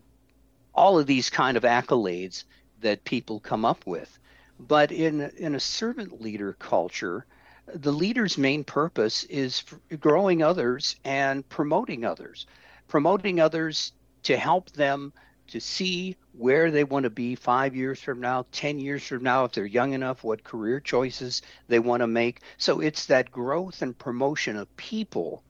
[0.74, 2.44] all of these kind of accolades
[2.82, 4.20] that people come up with.
[4.60, 7.26] But in in a servant leader culture,
[7.68, 9.64] the leader's main purpose is
[10.00, 12.46] growing others and promoting others,
[12.88, 15.14] promoting others to help them
[15.48, 19.44] to see where they want to be five years from now, 10 years from now,
[19.46, 22.42] if they're young enough, what career choices they want to make.
[22.58, 25.44] So it's that growth and promotion of people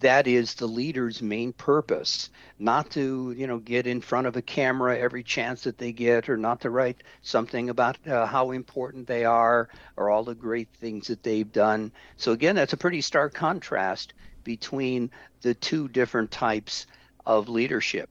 [0.00, 4.42] that is the leader's main purpose not to you know get in front of a
[4.42, 9.06] camera every chance that they get or not to write something about uh, how important
[9.06, 13.00] they are or all the great things that they've done so again that's a pretty
[13.00, 14.12] stark contrast
[14.44, 16.86] between the two different types
[17.24, 18.10] of leadership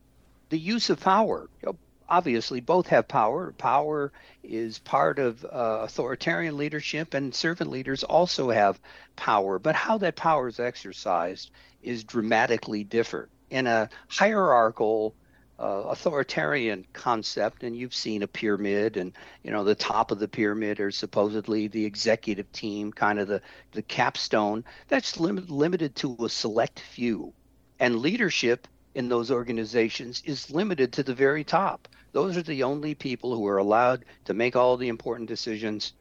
[0.49, 1.77] the use of power you know,
[2.09, 3.53] obviously both have power.
[3.57, 4.11] Power
[4.43, 8.79] is part of uh, authoritarian leadership, and servant leaders also have
[9.15, 9.59] power.
[9.59, 13.29] But how that power is exercised is dramatically different.
[13.49, 15.15] In a hierarchical,
[15.59, 19.13] uh, authoritarian concept, and you've seen a pyramid, and
[19.43, 23.41] you know the top of the pyramid are supposedly the executive team, kind of the
[23.71, 24.63] the capstone.
[24.87, 27.33] That's lim- limited to a select few,
[27.79, 31.87] and leadership in those organizations is limited to the very top.
[32.11, 35.93] Those are the only people who are allowed to make all the important decisions,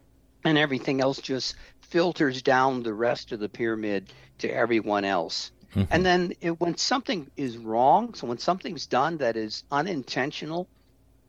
[0.45, 5.51] and everything else just filters down the rest of the pyramid to everyone else.
[5.77, 5.93] Mm-hmm.
[5.93, 10.69] And then it, when something is wrong, so when something's done that is unintentional,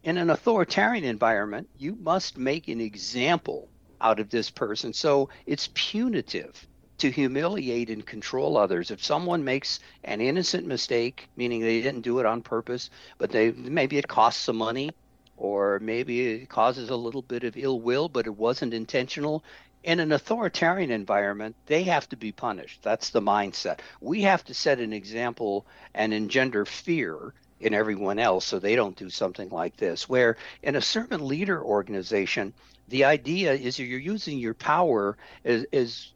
[0.03, 3.67] in an authoritarian environment, you must make an example
[3.99, 4.93] out of this person.
[4.93, 6.65] So it's punitive
[6.99, 8.89] to humiliate and control others.
[8.89, 13.51] If someone makes an innocent mistake, meaning they didn't do it on purpose, but they
[13.51, 14.91] maybe it costs some money
[15.35, 19.43] or maybe it causes a little bit of ill will, but it wasn't intentional.
[19.87, 22.83] In an authoritarian environment, they have to be punished.
[22.83, 23.79] That's the mindset.
[24.01, 28.97] We have to set an example and engender fear in everyone else so they don't
[28.97, 30.09] do something like this.
[30.09, 32.53] Where in a servant leader organization,
[32.89, 35.65] the idea is you're using your power as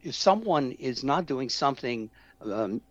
[0.04, 2.10] if someone is not doing something
[2.42, 2.82] um,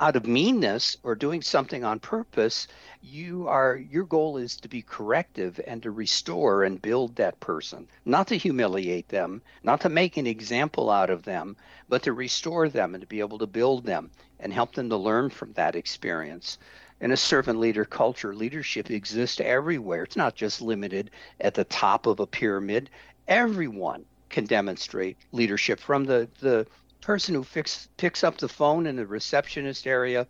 [0.00, 2.68] out of meanness or doing something on purpose
[3.02, 7.88] you are your goal is to be corrective and to restore and build that person.
[8.04, 11.56] Not to humiliate them not to make an example out of them
[11.88, 14.96] but to restore them and to be able to build them and help them to
[14.96, 16.58] learn from that experience.
[17.00, 20.02] In a servant leader culture, leadership exists everywhere.
[20.04, 22.90] It's not just limited at the top of a pyramid.
[23.28, 26.66] Everyone can demonstrate leadership from the, the
[27.00, 30.26] person who fix, picks up the phone in the receptionist area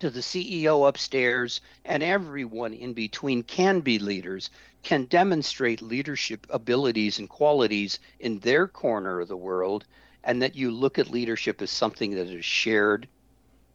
[0.00, 4.50] to the CEO upstairs and everyone in between can be leaders,
[4.82, 9.84] can demonstrate leadership abilities and qualities in their corner of the world,
[10.24, 13.06] and that you look at leadership as something that is shared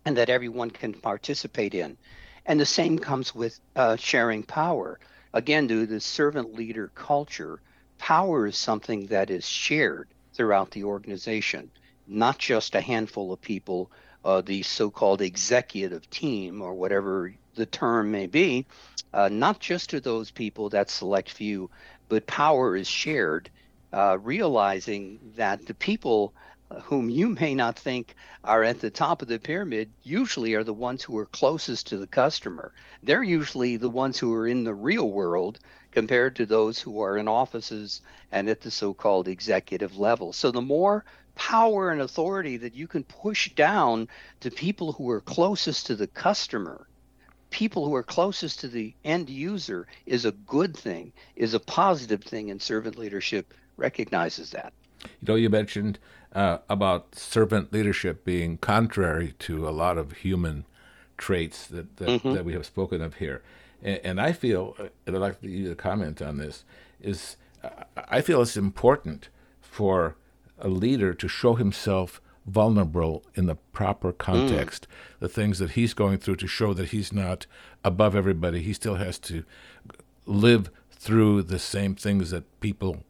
[0.06, 1.98] and that everyone can participate in.
[2.46, 5.00] And the same comes with uh, sharing power.
[5.34, 7.60] Again, to the servant leader culture,
[7.98, 11.72] power is something that is shared throughout the organization,
[12.08, 13.92] not just a handful of people,
[14.24, 18.66] uh, the so called executive team or whatever the term may be,
[19.14, 21.70] uh, not just to those people, that select few,
[22.10, 23.50] but power is shared,
[23.94, 26.34] uh, realizing that the people
[26.84, 30.74] whom you may not think are at the top of the pyramid usually are the
[30.74, 32.74] ones who are closest to the customer.
[33.04, 35.60] They're usually the ones who are in the real world
[35.92, 40.34] compared to those who are in offices and at the so called executive level.
[40.34, 44.08] So the more power and authority that you can push down
[44.40, 46.88] to people who are closest to the customer,
[47.50, 52.24] people who are closest to the end user, is a good thing, is a positive
[52.24, 54.74] thing, and servant leadership recognizes that.
[55.04, 56.00] You know, you mentioned
[56.34, 60.66] uh, about servant leadership being contrary to a lot of human
[61.18, 62.34] traits that that, mm-hmm.
[62.34, 63.42] that we have spoken of here.
[63.82, 66.64] And, and I feel, uh, and I'd like you to comment on this,
[67.02, 67.38] is
[67.96, 69.30] I feel it's important
[69.62, 70.16] for
[70.60, 74.88] a leader to show himself vulnerable in the proper context.
[74.88, 75.20] Mm.
[75.20, 77.46] The things that he's going through to show that he's not
[77.84, 78.62] above everybody.
[78.62, 79.44] He still has to
[80.26, 83.04] live through the same things that people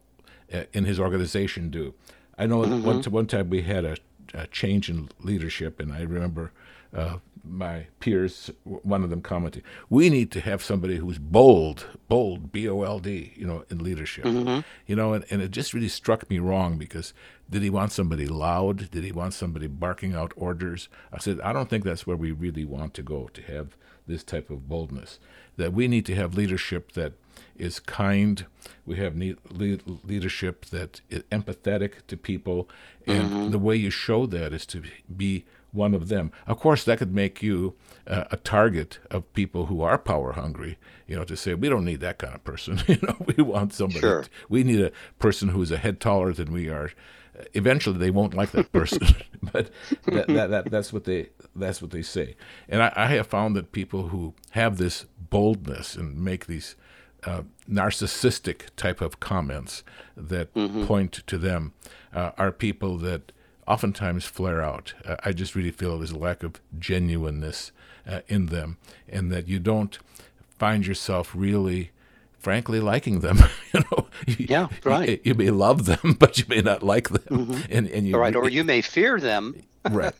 [0.52, 1.94] uh, in his organization do.
[2.38, 2.84] I know mm-hmm.
[2.84, 3.96] one, one time we had a,
[4.34, 6.52] a, change in leadership, and I remember
[6.96, 12.50] uh, my peers, one of them commenting, "We need to have somebody who's bold, bold,
[12.50, 14.60] B O L D, you know, in leadership." Mm-hmm.
[14.86, 17.14] You know, and, and it just really struck me wrong because
[17.48, 18.90] did he want somebody loud?
[18.90, 20.88] Did he want somebody barking out orders?
[21.12, 24.24] I said, I don't think that's where we really want to go to have this
[24.24, 25.18] type of boldness.
[25.56, 27.12] That we need to have leadership that
[27.56, 28.46] is kind.
[28.84, 32.68] We have need leadership that is empathetic to people,
[33.06, 33.50] and mm-hmm.
[33.50, 34.82] the way you show that is to
[35.14, 35.44] be
[35.76, 36.32] one of them.
[36.46, 37.74] Of course, that could make you
[38.06, 40.78] uh, a target of people who are power hungry.
[41.06, 42.80] You know, to say we don't need that kind of person.
[42.88, 44.00] you know, we want somebody.
[44.00, 44.24] Sure.
[44.48, 46.90] we need a person who is a head taller than we are.
[47.52, 49.06] Eventually, they won't like that person,
[49.52, 49.70] but
[50.06, 52.34] that, that, that, that's what they that's what they say.
[52.68, 56.76] And I, I have found that people who have this boldness and make these
[57.24, 59.82] uh, narcissistic type of comments
[60.16, 60.86] that mm-hmm.
[60.86, 61.72] point to them
[62.14, 63.32] uh, are people that
[63.66, 64.94] oftentimes flare out.
[65.04, 67.72] Uh, I just really feel there's a lack of genuineness
[68.06, 69.98] uh, in them, and that you don't
[70.58, 71.90] find yourself really,
[72.38, 73.38] frankly, liking them.
[73.72, 75.08] you know, yeah, right.
[75.08, 77.60] You, you, may love them, but you may not like them, mm-hmm.
[77.70, 79.62] and and you right, or you may fear them.
[79.90, 80.14] right,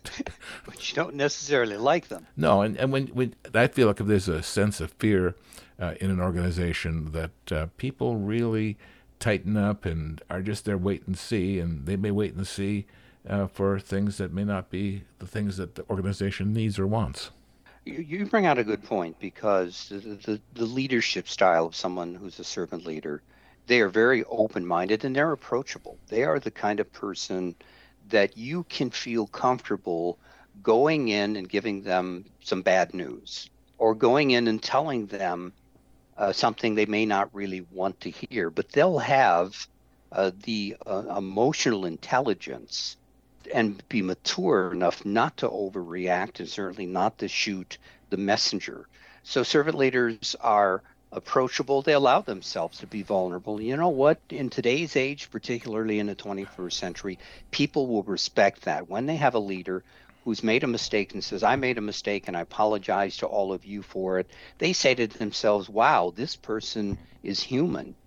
[0.64, 2.26] but you don't necessarily like them.
[2.36, 5.34] No, and, and when when I feel like if there's a sense of fear
[5.80, 8.76] uh, in an organization that uh, people really
[9.18, 12.86] tighten up and are just there wait and see, and they may wait and see
[13.29, 17.31] uh, for things that may not be the things that the organization needs or wants.
[17.85, 22.41] You, bring out a good point because the, the, the leadership style of someone who's
[22.41, 23.22] a servant leader,
[23.68, 25.97] they are very open minded and they're approachable.
[26.09, 27.55] They are the kind of person
[28.09, 30.18] that you can feel comfortable
[30.62, 35.53] going in and giving them some bad news or going in and telling them
[36.16, 39.66] uh, something they may not really want to hear, but they'll have
[40.12, 42.97] uh, the uh, emotional intelligence
[43.53, 47.78] and be mature enough not to overreact and certainly not to shoot
[48.11, 48.88] the messenger.
[49.22, 50.82] So servant leaders are
[51.12, 51.82] approachable.
[51.82, 53.61] They allow themselves to be vulnerable.
[53.61, 54.20] You know what?
[54.30, 57.18] In today's age, particularly in the 21st century,
[57.51, 58.88] people will respect that.
[58.88, 59.82] When they have a leader
[60.24, 63.53] who's made a mistake and says, I made a mistake and I apologize to all
[63.53, 64.28] of you for it,
[64.59, 67.94] they say to themselves, wow, this person is human.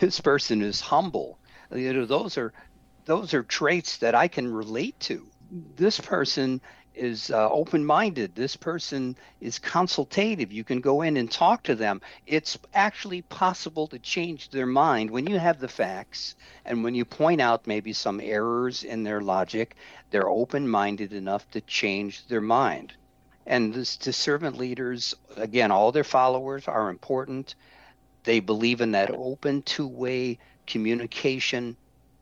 [0.00, 1.38] This person is humble.
[1.72, 2.52] You know, those are
[3.10, 5.26] those are traits that I can relate to.
[5.74, 6.60] This person
[6.94, 8.36] is uh, open minded.
[8.36, 10.52] This person is consultative.
[10.52, 12.02] You can go in and talk to them.
[12.28, 17.04] It's actually possible to change their mind when you have the facts and when you
[17.04, 19.74] point out maybe some errors in their logic,
[20.12, 22.92] they're open minded enough to change their mind.
[23.44, 27.56] And this, to servant leaders, again, all their followers are important.
[28.22, 30.38] They believe in that open two way
[30.68, 31.76] communication.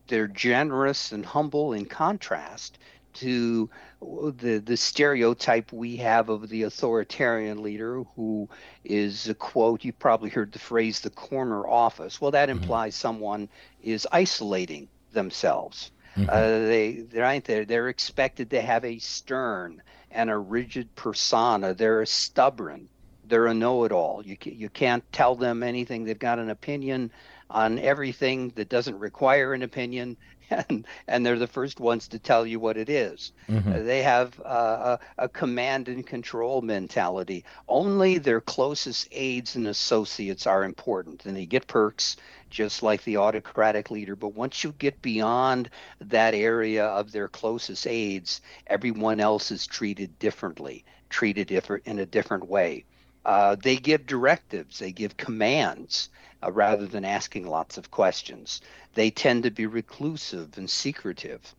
[0.09, 2.79] They're generous and humble in contrast
[3.15, 3.69] to
[4.01, 8.49] the the stereotype we have of the authoritarian leader who
[8.85, 12.21] is a quote you probably heard the phrase the corner office.
[12.21, 12.63] Well that mm-hmm.
[12.63, 13.49] implies someone
[13.83, 15.91] is isolating themselves.
[16.17, 16.31] Mm-hmm.
[16.31, 21.75] uh, they they're, they're they're expected to have a stern and a rigid persona.
[21.75, 22.89] They're stubborn.
[23.27, 24.23] They're a know-it-all.
[24.25, 26.05] You, you can't tell them anything.
[26.05, 27.11] They've got an opinion
[27.51, 30.17] on everything that doesn't require an opinion
[30.69, 33.33] and, and they're the first ones to tell you what it is.
[33.49, 33.73] Mm-hmm.
[33.73, 37.45] Uh, they have uh, a, a, command and control mentality.
[37.69, 42.17] Only their closest aides and associates are important, and they get perks
[42.51, 44.17] just like the autocratic leader.
[44.17, 45.69] But once you get beyond
[46.01, 52.07] that area of their closest aides, everyone else is treated differently, treated different in a
[52.07, 52.85] different way.
[53.29, 56.09] Uh, they give directives, they give commands
[56.43, 58.63] uh, rather than asking lots of questions.
[58.95, 61.55] They tend to be reclusive and secretive.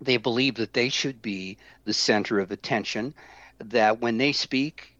[0.00, 3.14] They believe that they should be the center of attention,
[3.58, 4.96] that when they speak,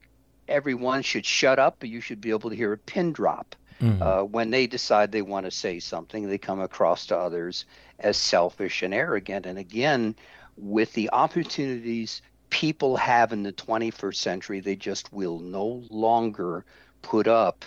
[0.46, 3.56] everyone should shut up, but you should be able to hear a pin drop.
[3.82, 4.00] Mm-hmm.
[4.00, 7.64] Uh, when they decide they want to say something, they come across to others
[7.98, 9.44] as selfish and arrogant.
[9.44, 10.14] And again,
[10.56, 16.64] with the opportunities people have in the 21st century, they just will no longer
[17.02, 17.64] put up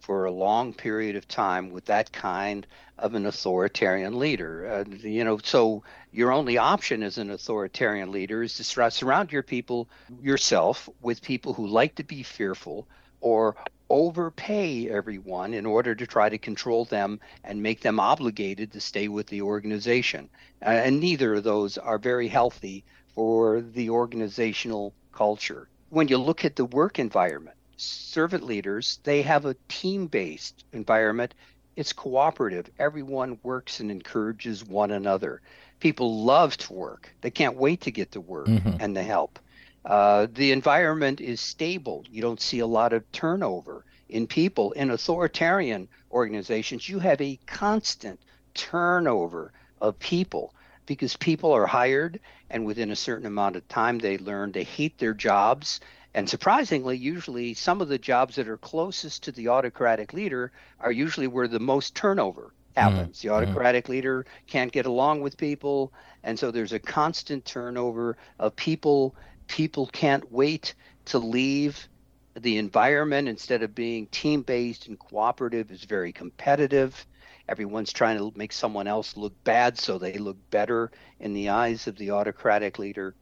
[0.00, 2.66] for a long period of time with that kind
[2.98, 4.66] of an authoritarian leader.
[4.66, 9.42] Uh, you know, so your only option as an authoritarian leader is to surround your
[9.42, 9.88] people,
[10.22, 12.86] yourself, with people who like to be fearful
[13.20, 13.56] or
[13.90, 19.08] overpay everyone in order to try to control them and make them obligated to stay
[19.08, 20.28] with the organization.
[20.62, 22.84] Uh, and neither of those are very healthy
[23.18, 25.68] for the organizational culture.
[25.90, 31.34] When you look at the work environment, servant leaders, they have a team based environment.
[31.74, 32.70] It's cooperative.
[32.78, 35.42] Everyone works and encourages one another.
[35.80, 37.12] People love to work.
[37.20, 38.76] They can't wait to get to work mm-hmm.
[38.78, 39.40] and the help.
[39.84, 42.04] Uh, the environment is stable.
[42.08, 44.70] You don't see a lot of turnover in people.
[44.72, 48.20] In authoritarian organizations, you have a constant
[48.54, 50.54] turnover of people
[50.88, 52.18] because people are hired
[52.50, 55.80] and within a certain amount of time they learn to hate their jobs.
[56.14, 60.90] And surprisingly usually some of the jobs that are closest to the autocratic leader are
[60.90, 63.18] usually where the most turnover happens.
[63.18, 63.28] Mm-hmm.
[63.28, 63.92] the autocratic mm-hmm.
[63.92, 69.14] leader can't get along with people and so there's a constant turnover of people.
[69.46, 70.74] People can't wait
[71.06, 71.88] to leave
[72.34, 73.28] the environment.
[73.28, 77.06] Instead of being team based and cooperative is very competitive
[77.48, 80.90] Everyone's trying to make someone else look bad so they look better
[81.20, 83.14] in the eyes of the autocratic leader.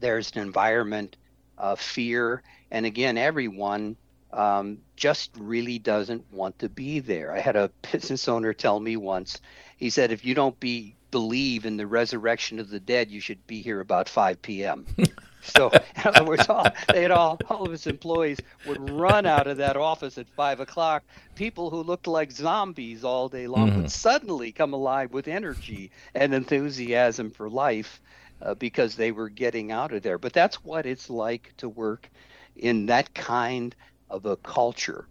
[0.00, 1.16] There's an environment
[1.58, 2.42] of fear.
[2.70, 3.96] And again, everyone
[4.32, 7.32] um, just really doesn't want to be there.
[7.32, 9.40] I had a business owner tell me once,
[9.76, 13.46] he said, if you don't be believe in the resurrection of the dead, you should
[13.46, 14.86] be here about 5 p.m.
[15.42, 19.46] So, in other words, all, they had all, all of his employees would run out
[19.46, 21.02] of that office at five o'clock.
[21.34, 23.76] People who looked like zombies all day long mm.
[23.76, 28.00] would suddenly come alive with energy and enthusiasm for life
[28.40, 30.18] uh, because they were getting out of there.
[30.18, 32.10] But that's what it's like to work
[32.56, 33.74] in that kind
[34.10, 35.06] of a culture.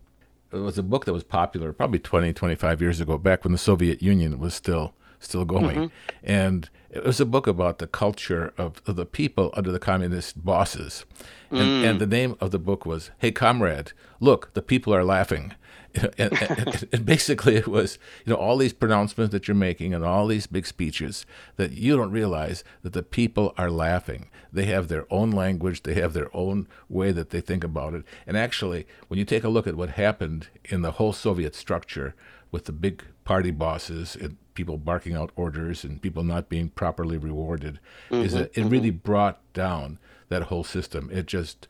[0.52, 3.58] it was a book that was popular probably 20, 25 years ago, back when the
[3.58, 5.78] Soviet Union was still still going.
[5.78, 5.96] Mm-hmm.
[6.24, 10.44] And it was a book about the culture of, of the people under the communist
[10.44, 11.06] bosses.
[11.50, 11.90] And, mm.
[11.90, 15.54] and, the name of the book was Hey Comrade, Look, the People Are Laughing.
[16.18, 20.06] and, and, and, basically it was you know all these pronouncements that you're making and
[20.06, 21.26] all these big speeches
[21.58, 25.96] that you don't realize that the people are laughing they have their own language they
[25.96, 29.50] have their own way that they think about it and actually when you take a
[29.50, 32.16] look at what happened in the whole soviet structure
[32.52, 37.18] with the big party bosses and people barking out orders and people not being properly
[37.18, 37.80] rewarded
[38.10, 38.70] mm-hmm, is that it mm-hmm.
[38.70, 39.98] really brought down
[40.30, 41.68] that whole system it just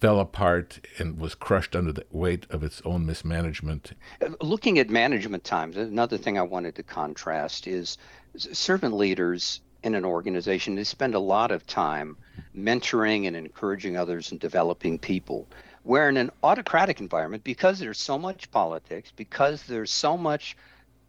[0.00, 3.92] fell apart and was crushed under the weight of its own mismanagement.
[4.40, 7.96] Looking at management times, another thing I wanted to contrast is
[8.36, 12.16] servant leaders in an organization they spend a lot of time
[12.56, 15.46] mentoring and encouraging others and developing people.
[15.84, 20.56] Where in an autocratic environment, because there's so much politics, because there's so much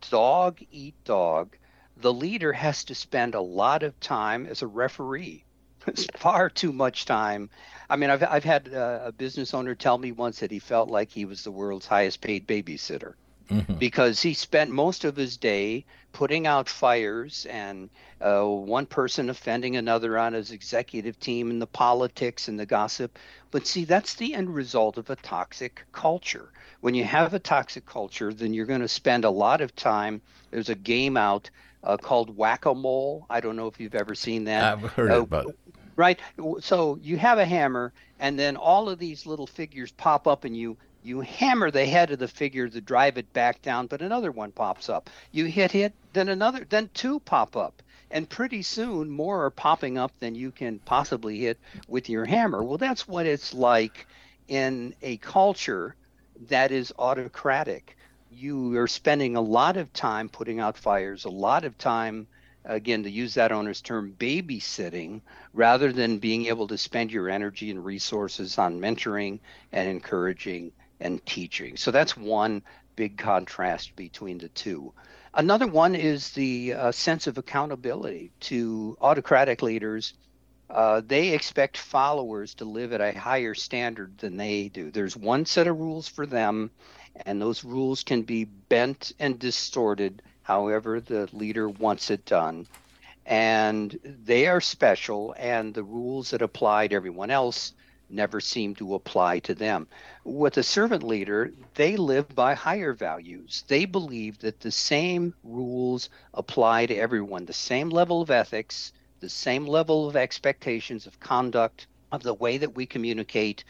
[0.09, 1.55] dog eat dog,
[1.97, 5.43] the leader has to spend a lot of time as a referee
[5.87, 7.49] It's far too much time.
[7.89, 10.89] I mean, I've I've had uh, a business owner tell me once that he felt
[10.89, 13.13] like he was the world's highest paid babysitter
[13.49, 13.75] mm-hmm.
[13.75, 17.89] because he spent most of his day putting out fires and
[18.21, 23.17] uh, one person offending another on his executive team and the politics and the gossip.
[23.51, 26.49] But see, that's the end result of a toxic culture.
[26.81, 30.21] When you have a toxic culture, then you're going to spend a lot of time.
[30.51, 31.49] There's a game out
[31.83, 33.25] uh, called Whack a Mole.
[33.29, 34.73] I don't know if you've ever seen that.
[34.73, 35.57] I've heard uh, about it
[35.97, 36.19] right?
[36.61, 40.55] So you have a hammer, and then all of these little figures pop up, and
[40.55, 40.77] you
[41.07, 44.51] you hammer the head of the figure to drive it back down, but another one
[44.51, 45.09] pops up.
[45.31, 47.81] You hit it, then another, then two pop up.
[48.11, 52.63] And pretty soon, more are popping up than you can possibly hit with your hammer.
[52.63, 54.05] Well, that's what it's like
[54.47, 55.95] in a culture
[56.49, 57.97] that is autocratic.
[58.31, 62.27] You are spending a lot of time putting out fires, a lot of time
[62.65, 65.21] again, to use that owner's term, babysitting
[65.53, 69.39] rather than being able to spend your energy and resources on mentoring
[69.71, 71.77] and encouraging and teaching.
[71.77, 72.63] So that's one
[72.95, 74.93] big contrast between the two.
[75.33, 80.13] Another one is the uh, sense of accountability to autocratic leaders.
[80.69, 84.91] Uh, they expect followers to live at a higher standard than they do.
[84.91, 86.71] There's one set of rules for them,
[87.25, 92.67] and those rules can be bent and distorted however the leader wants it done.
[93.25, 97.73] And they are special, and the rules that apply to everyone else
[98.09, 99.87] never seem to apply to them.
[100.23, 103.63] With a servant leader, they live by higher values.
[103.67, 109.29] They believe that the same rules apply to everyone, the same level of ethics, the
[109.29, 113.63] same level of expectations of conduct, of the way that we communicate.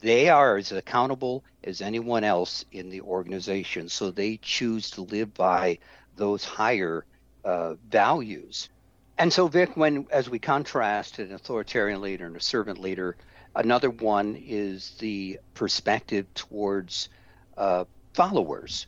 [0.00, 3.88] They are as accountable as anyone else in the organization.
[3.88, 5.78] So they choose to live by
[6.16, 7.04] those higher
[7.44, 8.68] uh, values.
[9.16, 13.16] And so, Vic, when as we contrast an authoritarian leader and a servant leader,
[13.58, 17.08] another one is the perspective towards
[17.56, 17.84] uh,
[18.14, 18.86] followers.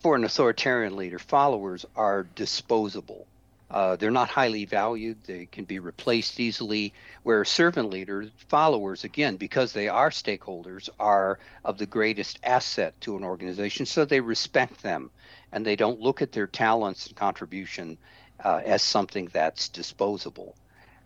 [0.00, 3.26] For an authoritarian leader, followers are disposable.
[3.70, 5.16] Uh, they're not highly valued.
[5.24, 6.92] They can be replaced easily.
[7.22, 13.16] Where servant leaders, followers, again, because they are stakeholders, are of the greatest asset to
[13.16, 15.10] an organization, so they respect them
[15.52, 17.96] and they don't look at their talents and contribution
[18.44, 20.56] uh, as something that's disposable.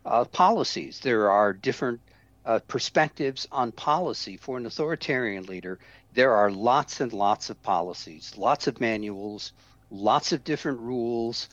[0.05, 2.01] Uh, policies, there are different
[2.49, 4.35] uh, perspectives on policy.
[4.35, 5.77] For an authoritarian leader,
[6.15, 9.53] there are lots and lots of policies, lots of manuals,
[9.91, 11.47] lots of different rules,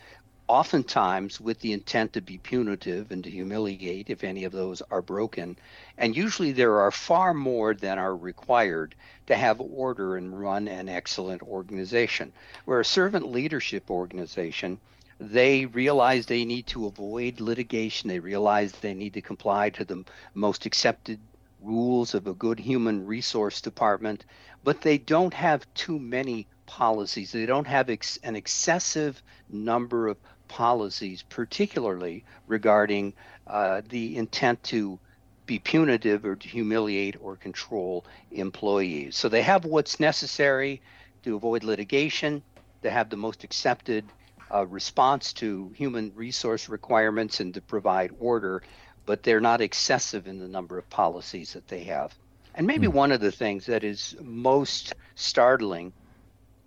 [0.49, 5.03] oftentimes with the intent to be punitive and to humiliate if any of those are
[5.03, 5.59] broken.
[5.99, 8.95] And usually there are far more than are required
[9.27, 12.33] to have order and run an excellent organization.
[12.65, 14.81] Where a servant leadership organization,
[15.19, 20.05] they realize they need to avoid litigation, they realize they need to comply to the
[20.35, 21.19] most accepted
[21.61, 24.25] rules of a good human resource department,
[24.63, 27.33] but they don't have too many policies.
[27.33, 33.15] They don't have ex- an excessive number of policies, particularly regarding
[33.47, 34.99] uh, the intent to
[35.47, 39.17] be punitive or to humiliate or control employees.
[39.17, 40.83] So they have what's necessary
[41.23, 42.43] to avoid litigation,
[42.83, 44.05] they have the most accepted
[44.53, 48.63] uh, response to human resource requirements and to provide order,
[49.05, 52.15] but they're not excessive in the number of policies that they have.
[52.55, 52.93] And maybe mm.
[52.93, 55.93] one of the things that is most startling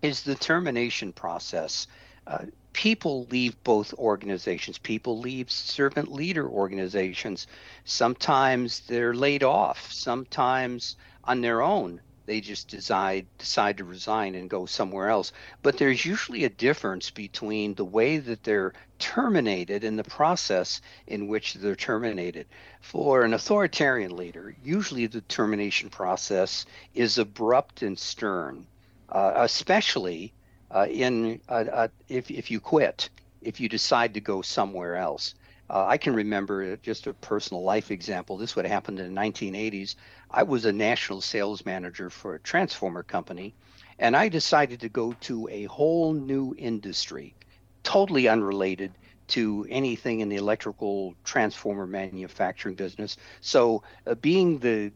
[0.02, 1.88] is the termination process.
[2.28, 4.78] Uh, people leave both organizations.
[4.78, 7.48] People leave servant leader organizations.
[7.86, 9.92] Sometimes they're laid off.
[9.92, 15.32] Sometimes on their own they just decide decide to resign and go somewhere else.
[15.64, 21.28] But there's usually a difference between the way that they're terminated and the process in
[21.28, 22.46] which they're terminated.
[22.82, 28.68] For an authoritarian leader, usually the termination process is abrupt and stern,
[29.10, 30.32] uh, especially
[30.70, 33.10] uh, in uh, uh if if you quit,
[33.42, 35.34] if you decide to go somewhere else.
[35.68, 38.38] Uh, I can remember just a personal life example.
[38.38, 39.96] This would have happened in the 1980s.
[40.32, 43.56] I was a national sales manager for a transformer company,
[43.98, 47.36] and I decided to go to a whole new industry,
[47.84, 48.92] totally unrelated
[49.30, 53.18] to anything in the electrical transformer manufacturing business.
[53.42, 54.92] So, uh, being the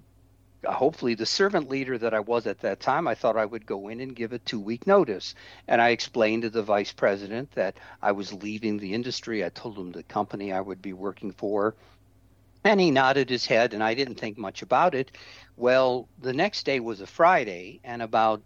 [0.66, 3.90] hopefully the servant leader that I was at that time, I thought I would go
[3.90, 5.36] in and give a two week notice.
[5.68, 9.44] And I explained to the vice president that I was leaving the industry.
[9.44, 11.76] I told him the company I would be working for.
[12.64, 15.12] And he nodded his head, and I didn't think much about it.
[15.58, 18.42] Well, the next day was a Friday, and about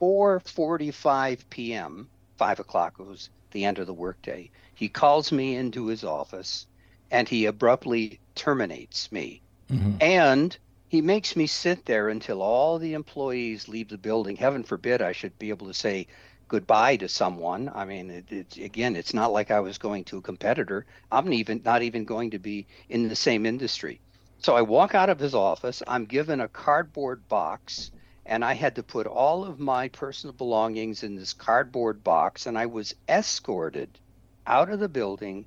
[0.00, 4.50] 4:45 p.m., five o'clock was the end of the workday.
[4.74, 6.66] He calls me into his office,
[7.10, 9.42] and he abruptly terminates me.
[9.70, 9.96] Mm-hmm.
[10.00, 10.56] And
[10.88, 14.36] he makes me sit there until all the employees leave the building.
[14.36, 16.06] Heaven forbid I should be able to say
[16.48, 17.70] goodbye to someone.
[17.74, 20.86] I mean, it, it, again, it's not like I was going to a competitor.
[21.12, 24.00] I'm even not even going to be in the same industry.
[24.38, 25.82] So I walk out of his office.
[25.86, 27.90] I'm given a cardboard box,
[28.24, 32.56] and I had to put all of my personal belongings in this cardboard box, and
[32.56, 33.98] I was escorted
[34.46, 35.46] out of the building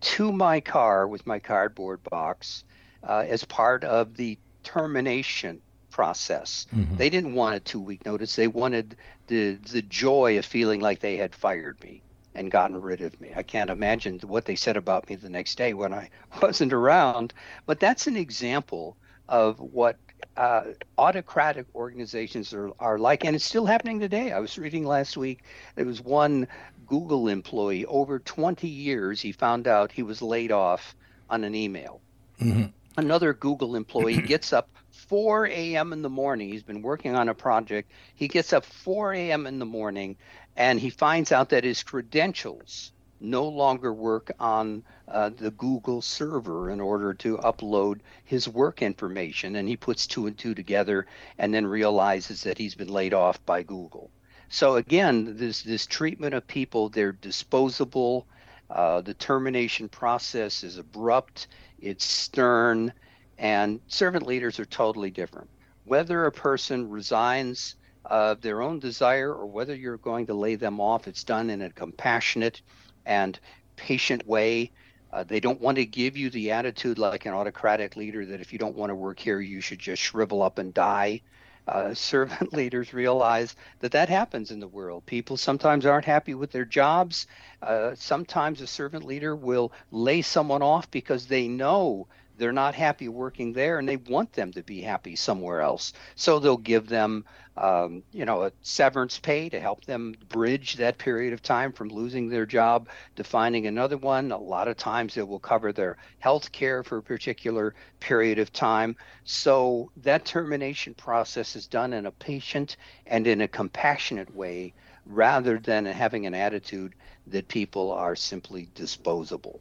[0.00, 2.64] to my car with my cardboard box
[3.06, 5.60] uh, as part of the termination
[5.98, 6.68] process.
[6.72, 6.94] Mm-hmm.
[6.94, 8.36] They didn't want a two week notice.
[8.36, 8.96] They wanted
[9.26, 12.02] the the joy of feeling like they had fired me
[12.36, 13.32] and gotten rid of me.
[13.34, 17.34] I can't imagine what they said about me the next day when I wasn't around.
[17.66, 18.96] But that's an example
[19.28, 19.96] of what
[20.36, 20.66] uh,
[20.98, 24.30] autocratic organizations are, are like, and it's still happening today.
[24.30, 25.42] I was reading last week,
[25.74, 26.46] there was one
[26.86, 30.94] Google employee over 20 years, he found out he was laid off
[31.28, 32.00] on an email.
[32.40, 32.66] Mm-hmm
[32.98, 35.92] another Google employee gets up 4 a.m.
[35.92, 36.50] in the morning.
[36.50, 37.92] He's been working on a project.
[38.14, 39.46] He gets up 4 a.m.
[39.46, 40.16] in the morning
[40.56, 46.70] and he finds out that his credentials no longer work on uh, the Google server
[46.70, 49.56] in order to upload his work information.
[49.56, 51.06] And he puts two and two together
[51.38, 54.10] and then realizes that he's been laid off by Google.
[54.48, 58.26] So again, this this treatment of people, they're disposable.
[58.70, 61.48] Uh, the termination process is abrupt
[61.80, 62.92] it's stern,
[63.38, 65.48] and servant leaders are totally different.
[65.84, 70.80] Whether a person resigns of their own desire or whether you're going to lay them
[70.80, 72.62] off, it's done in a compassionate
[73.06, 73.38] and
[73.76, 74.72] patient way.
[75.12, 78.52] Uh, they don't want to give you the attitude like an autocratic leader that if
[78.52, 81.22] you don't want to work here, you should just shrivel up and die
[81.68, 85.06] uh, servant leaders realize that that happens in the world.
[85.06, 87.26] People sometimes aren't happy with their jobs.
[87.62, 92.08] Uh, sometimes a servant leader will lay someone off because they know
[92.38, 95.92] they're not happy working there and they want them to be happy somewhere else.
[96.14, 97.24] So they'll give them,
[97.56, 101.88] um, you know, a severance pay to help them bridge that period of time from
[101.88, 104.30] losing their job to finding another one.
[104.32, 108.52] A lot of times it will cover their health care for a particular period of
[108.52, 108.96] time.
[109.24, 112.76] So that termination process is done in a patient
[113.06, 114.74] and in a compassionate way
[115.04, 116.94] rather than having an attitude
[117.26, 119.60] that people are simply disposable.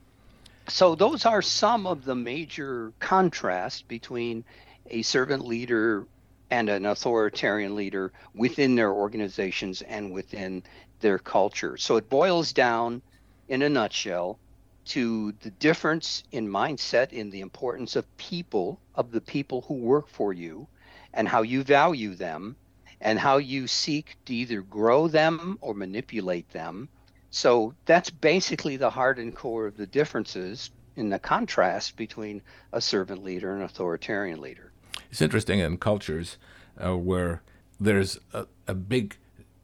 [0.70, 4.44] So those are some of the major contrasts between
[4.90, 6.06] a servant leader
[6.52, 10.64] and an authoritarian leader within their organizations and within
[11.00, 11.78] their culture.
[11.78, 13.02] So it boils down
[13.48, 14.40] in a nutshell
[14.88, 20.08] to the difference in mindset in the importance of people, of the people who work
[20.10, 20.68] for you,
[21.14, 22.56] and how you value them,
[23.00, 26.90] and how you seek to either grow them or manipulate them
[27.30, 32.42] so that's basically the heart and core of the differences in the contrast between
[32.74, 34.72] a servant leader and an authoritarian leader.
[35.12, 36.38] It's interesting in cultures
[36.84, 37.44] uh, where
[37.80, 39.18] there's a, a big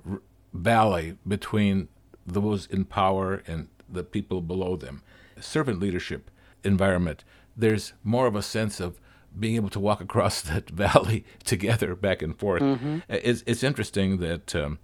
[0.09, 0.21] r-
[0.53, 1.87] valley between
[2.25, 5.01] those in power and the people below them.
[5.39, 6.29] Servant leadership
[6.63, 7.23] environment,
[7.57, 8.99] there's more of a sense of
[9.37, 12.61] being able to walk across that valley together back and forth.
[12.61, 12.99] Mm-hmm.
[13.09, 14.79] It's, it's interesting that um,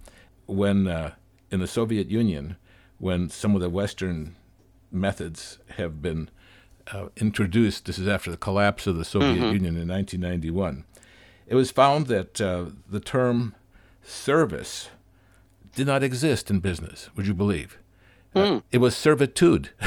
[0.46, 1.14] when uh,
[1.50, 2.56] in the Soviet Union,
[3.00, 4.36] when some of the Western
[4.92, 6.30] methods have been
[6.92, 9.52] uh, introduced, this is after the collapse of the Soviet mm-hmm.
[9.52, 10.84] Union in 1991,
[11.46, 13.54] it was found that uh, the term
[14.02, 14.90] service
[15.74, 17.78] did not exist in business, would you believe?
[18.36, 18.40] Mm.
[18.40, 18.58] Uh, hmm.
[18.70, 19.70] it was servitude.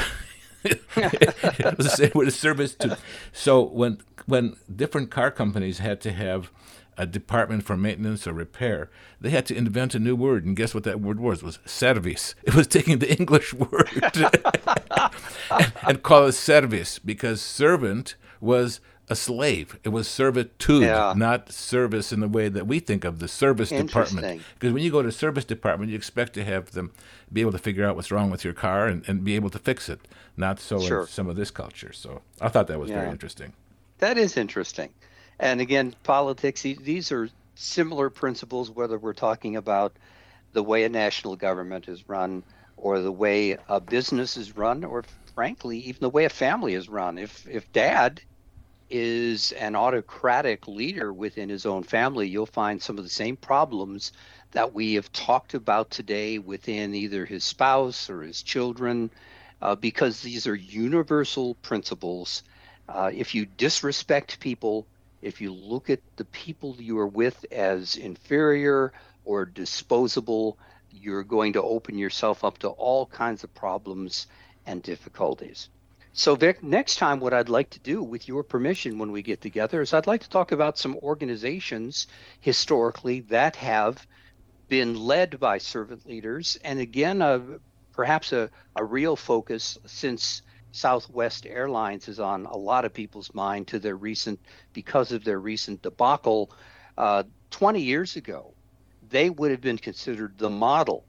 [0.64, 2.96] it was the same with service to.
[3.32, 6.50] So when when different car companies had to have
[6.96, 8.90] a department for maintenance or repair,
[9.20, 10.44] they had to invent a new word.
[10.44, 11.38] And guess what that word was?
[11.40, 12.34] It was service.
[12.44, 15.10] It was taking the English word and,
[15.86, 19.78] and call it service because servant was a slave.
[19.84, 21.12] It was servitude, Yeah.
[21.16, 24.42] not service in the way that we think of the service department.
[24.58, 26.92] Because when you go to service department, you expect to have them
[27.32, 29.58] be able to figure out what's wrong with your car and, and be able to
[29.58, 30.00] fix it.
[30.36, 31.02] Not so Sure.
[31.02, 31.92] in some of this culture.
[31.92, 33.52] So I thought that was very interesting.
[33.98, 34.90] That is interesting.
[35.38, 39.96] And again, politics, these are similar principles, whether we're talking about
[40.52, 42.44] the way a national government is run
[42.76, 45.04] or the way a business is run, or
[45.34, 47.18] frankly, even the way a family is run.
[47.18, 48.20] If, if dad
[48.90, 54.12] is an autocratic leader within his own family, you'll find some of the same problems
[54.52, 59.10] that we have talked about today within either his spouse or his children,
[59.62, 62.42] uh, because these are universal principles.
[62.88, 64.86] Uh, if you disrespect people,
[65.24, 68.92] if you look at the people you are with as inferior
[69.24, 70.58] or disposable,
[70.90, 74.26] you're going to open yourself up to all kinds of problems
[74.66, 75.70] and difficulties.
[76.12, 79.40] So, Vic, next time, what I'd like to do, with your permission, when we get
[79.40, 82.06] together, is I'd like to talk about some organizations
[82.40, 84.06] historically that have
[84.68, 86.56] been led by servant leaders.
[86.62, 87.58] And again,
[87.92, 90.42] perhaps a, a real focus since
[90.74, 94.40] Southwest Airlines is on a lot of people's mind to their recent,
[94.74, 96.52] because of their recent debacle.
[96.96, 98.56] Uh, 20 years ago,
[99.02, 101.08] they would have been considered the model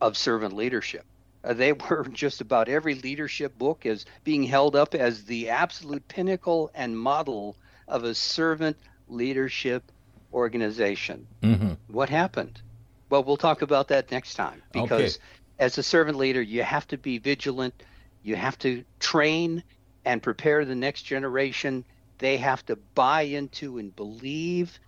[0.00, 1.06] of servant leadership.
[1.44, 6.06] Uh, they were just about every leadership book as being held up as the absolute
[6.08, 7.58] pinnacle and model
[7.88, 8.76] of a servant
[9.08, 9.92] leadership
[10.32, 11.28] organization.
[11.42, 12.62] hmm What happened?
[13.10, 15.18] Well, we'll talk about that next time because
[15.58, 17.82] as a servant leader, you have to be vigilant.
[18.22, 19.62] You have to train
[20.04, 21.84] and prepare the next generation.
[22.18, 24.78] They have to buy into and believe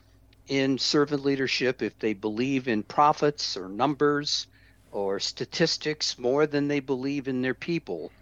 [0.49, 4.47] in servant leadership if they believe in profits or numbers
[4.93, 8.13] or statistics more than they believe in their people,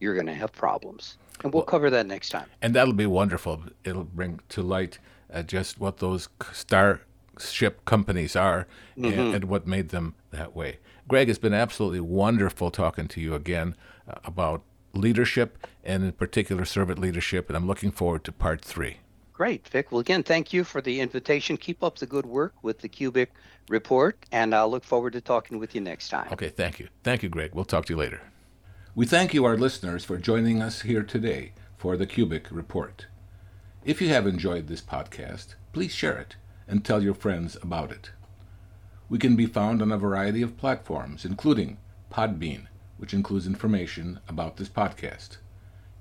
[0.00, 1.16] you're going to have problems.
[1.42, 2.46] And we'll cover that next time.
[2.62, 3.64] And that'll be wonderful.
[3.84, 4.98] It'll bring to light
[5.32, 10.78] uh, just what those starship companies are and, and what made them that way.
[11.06, 13.76] Greg, it's been absolutely wonderful talking to you again
[14.08, 14.62] uh, about
[14.94, 17.48] leadership and, in particular, servant leadership.
[17.48, 18.98] And I'm looking forward to part three.
[19.34, 19.90] Great, Vic.
[19.90, 21.56] Well, again, thank you for the invitation.
[21.56, 23.28] Keep up the good work with the Kubik
[23.68, 26.28] Report, and I'll look forward to talking with you next time.
[26.32, 26.88] Okay, thank you.
[27.02, 27.50] Thank you, Greg.
[27.52, 28.20] We'll talk to you later.
[28.94, 33.08] We thank you, our listeners, for joining us here today for the Kubik Report.
[33.84, 36.36] If you have enjoyed this podcast, please share it
[36.68, 38.12] and tell your friends about it.
[39.14, 41.78] We can be found on a variety of platforms, including
[42.10, 45.36] Podbean, which includes information about this podcast,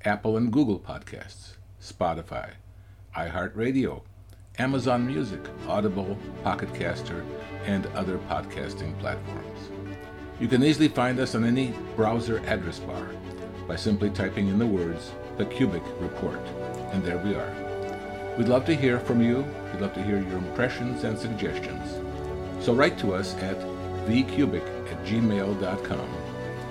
[0.03, 2.53] Apple and Google Podcasts, Spotify,
[3.16, 4.01] iHeartRadio,
[4.57, 7.24] Amazon Music, Audible, Pocketcaster,
[7.66, 9.59] and other podcasting platforms.
[10.39, 13.07] You can easily find us on any browser address bar
[13.68, 16.41] by simply typing in the words The Kubik Report,
[16.91, 18.36] and there we are.
[18.39, 19.45] We'd love to hear from you.
[19.72, 22.02] We'd love to hear your impressions and suggestions.
[22.64, 23.59] So write to us at
[24.07, 26.07] thecubic at gmail.com,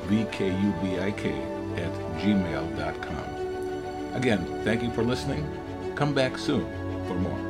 [0.06, 1.32] V-K-U-B-I-K
[1.76, 4.14] at gmail.com.
[4.14, 5.46] Again, thank you for listening.
[5.94, 6.64] Come back soon
[7.06, 7.41] for more.